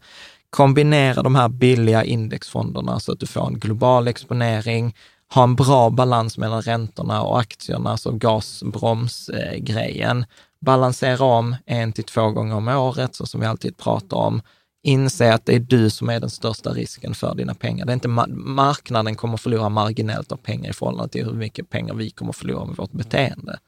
[0.49, 4.95] Kombinera de här billiga indexfonderna så att du får en global exponering,
[5.33, 10.25] ha en bra balans mellan räntorna och aktierna, alltså gasbromsgrejen.
[10.61, 14.41] Balansera om en till två gånger om året, så som vi alltid pratar om.
[14.83, 17.85] Inse att det är du som är den största risken för dina pengar.
[17.85, 21.69] Det är inte ma- marknaden kommer förlora marginellt av pengar i förhållande till hur mycket
[21.69, 23.59] pengar vi kommer förlora med vårt beteende.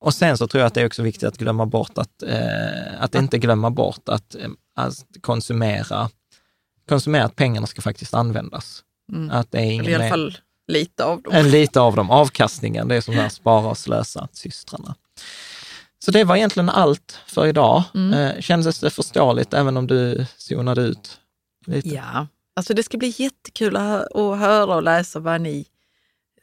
[0.00, 3.02] Och sen så tror jag att det är också viktigt att glömma bort att, eh,
[3.02, 6.10] att inte glömma bort att, eh, att konsumera,
[6.88, 8.82] konsumera att pengarna ska faktiskt användas.
[9.30, 11.32] Att det är ingen Eller i alla fall lite av dem.
[11.32, 14.94] en lite av dem, avkastningen, det är som där spara och slösa, systrarna.
[15.98, 17.82] Så det var egentligen allt för idag.
[18.14, 21.20] Eh, kändes det förståeligt även om du zonade ut
[21.66, 21.88] lite?
[21.88, 25.66] Ja, alltså det ska bli jättekul att höra och läsa vad ni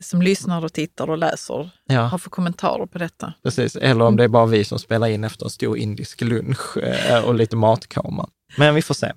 [0.02, 2.02] som lyssnar och tittar och läser Ja.
[2.02, 3.34] har för kommentarer på detta.
[3.44, 6.78] Precis, eller om det är bara vi som spelar in efter en stor indisk lunch
[6.78, 8.30] eh, och lite matkoma.
[8.58, 9.12] Men vi får se.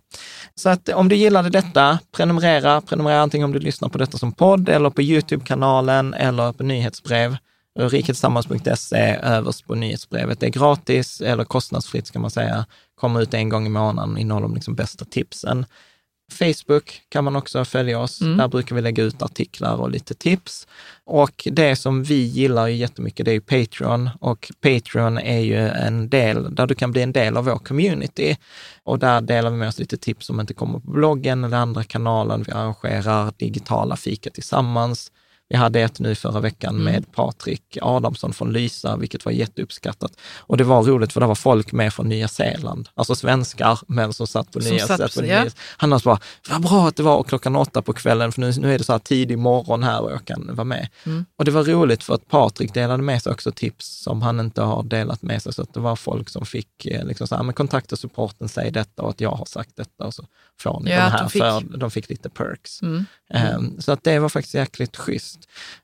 [0.55, 2.81] Så att om du gillade detta, prenumerera.
[2.81, 7.37] Prenumerera antingen om du lyssnar på detta som podd eller på YouTube-kanalen eller på nyhetsbrev.
[7.79, 10.41] Riketillsammans.se överst på nyhetsbrevet.
[10.41, 12.67] Det är gratis eller kostnadsfritt ska man säga.
[12.95, 15.67] Kommer ut en gång i månaden, innehåller de liksom bästa tipsen.
[16.33, 18.19] Facebook kan man också följa oss.
[18.19, 20.67] Där brukar vi lägga ut artiklar och lite tips.
[21.05, 24.11] Och det som vi gillar ju jättemycket, det är ju Patreon.
[24.21, 28.37] Och Patreon är ju en del där du kan bli en del av vår community.
[28.83, 31.85] Och där delar vi med oss lite tips som inte kommer på bloggen eller andra
[31.85, 32.39] kanaler.
[32.47, 35.13] Vi arrangerar digitala fika tillsammans.
[35.49, 36.85] Vi hade ett nu förra veckan Mm.
[36.85, 40.13] med Patrik Adamsson från Lysa, vilket var jätteuppskattat.
[40.39, 44.13] Och det var roligt för det var folk med från Nya Zeeland, alltså svenskar, men
[44.13, 45.51] som satt på Som Nya, nya ja.
[45.77, 46.19] Han alltså bara,
[46.51, 48.93] vad bra att det var klockan åtta på kvällen, för nu, nu är det så
[48.93, 50.89] här tidig morgon här och jag kan vara med.
[51.07, 51.25] Mm.
[51.39, 54.63] Och det var roligt för att Patrik delade med sig också tips som han inte
[54.63, 57.43] har delat med sig, så att det var folk som fick eh, liksom så här,
[57.43, 60.25] men kontakta supporten, säg detta och att jag har sagt detta och så
[60.81, 62.83] ni Ja, de här, de fick- för de fick lite perks.
[62.83, 63.07] Mm.
[63.35, 65.39] Ehm, Så att det var faktiskt jäkligt schysst.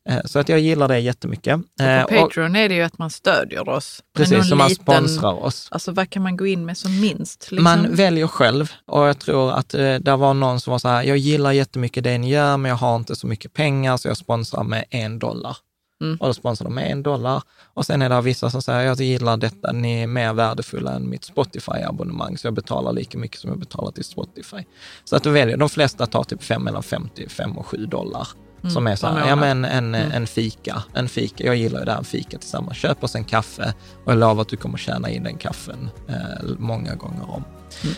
[0.08, 1.60] Eh, Så att jag gillar det jättemycket.
[1.80, 4.02] Eh, På Patreon är det ju att man stödjer oss.
[4.16, 5.68] Precis, som man liten- sponsrar oss.
[5.70, 7.50] Alltså vad kan man gå in med som minst?
[7.50, 7.64] Liksom?
[7.64, 11.02] Man väljer själv och jag tror att eh, där var någon som var så här,
[11.02, 14.16] jag gillar jättemycket det ni gör, men jag har inte så mycket pengar, så jag
[14.16, 15.56] sponsrar med en dollar.
[16.00, 16.16] Mm.
[16.20, 17.42] Och då sponsrar de med en dollar.
[17.74, 21.10] Och sen är det vissa som säger, jag gillar detta, ni är mer värdefulla än
[21.10, 24.64] mitt Spotify-abonnemang, så jag betalar lika mycket som jag betalar till Spotify.
[25.04, 28.28] Så att du väljer, de flesta tar typ fem mellan 50, 5 och 7 dollar.
[28.68, 31.90] Som är så här, ja men en, en fika, en fika, jag gillar ju det
[31.90, 32.76] här, en fika tillsammans.
[32.76, 33.74] Köp oss en kaffe
[34.04, 37.44] och jag lovar att du kommer tjäna in den kaffen eh, många gånger om.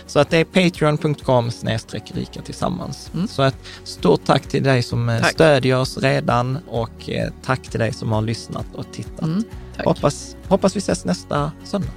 [0.06, 3.10] Så att det är patreon.com snedstreck rika tillsammans.
[3.28, 5.32] Så ett stort tack till dig som eh, Tack.
[5.32, 9.22] stödjer oss redan och eh, tack till dig som har lyssnat och tittat.
[9.22, 9.44] Mm.
[9.84, 11.88] Hoppas, hoppas vi ses nästa söndag.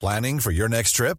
[0.00, 1.18] Planning for your next trip?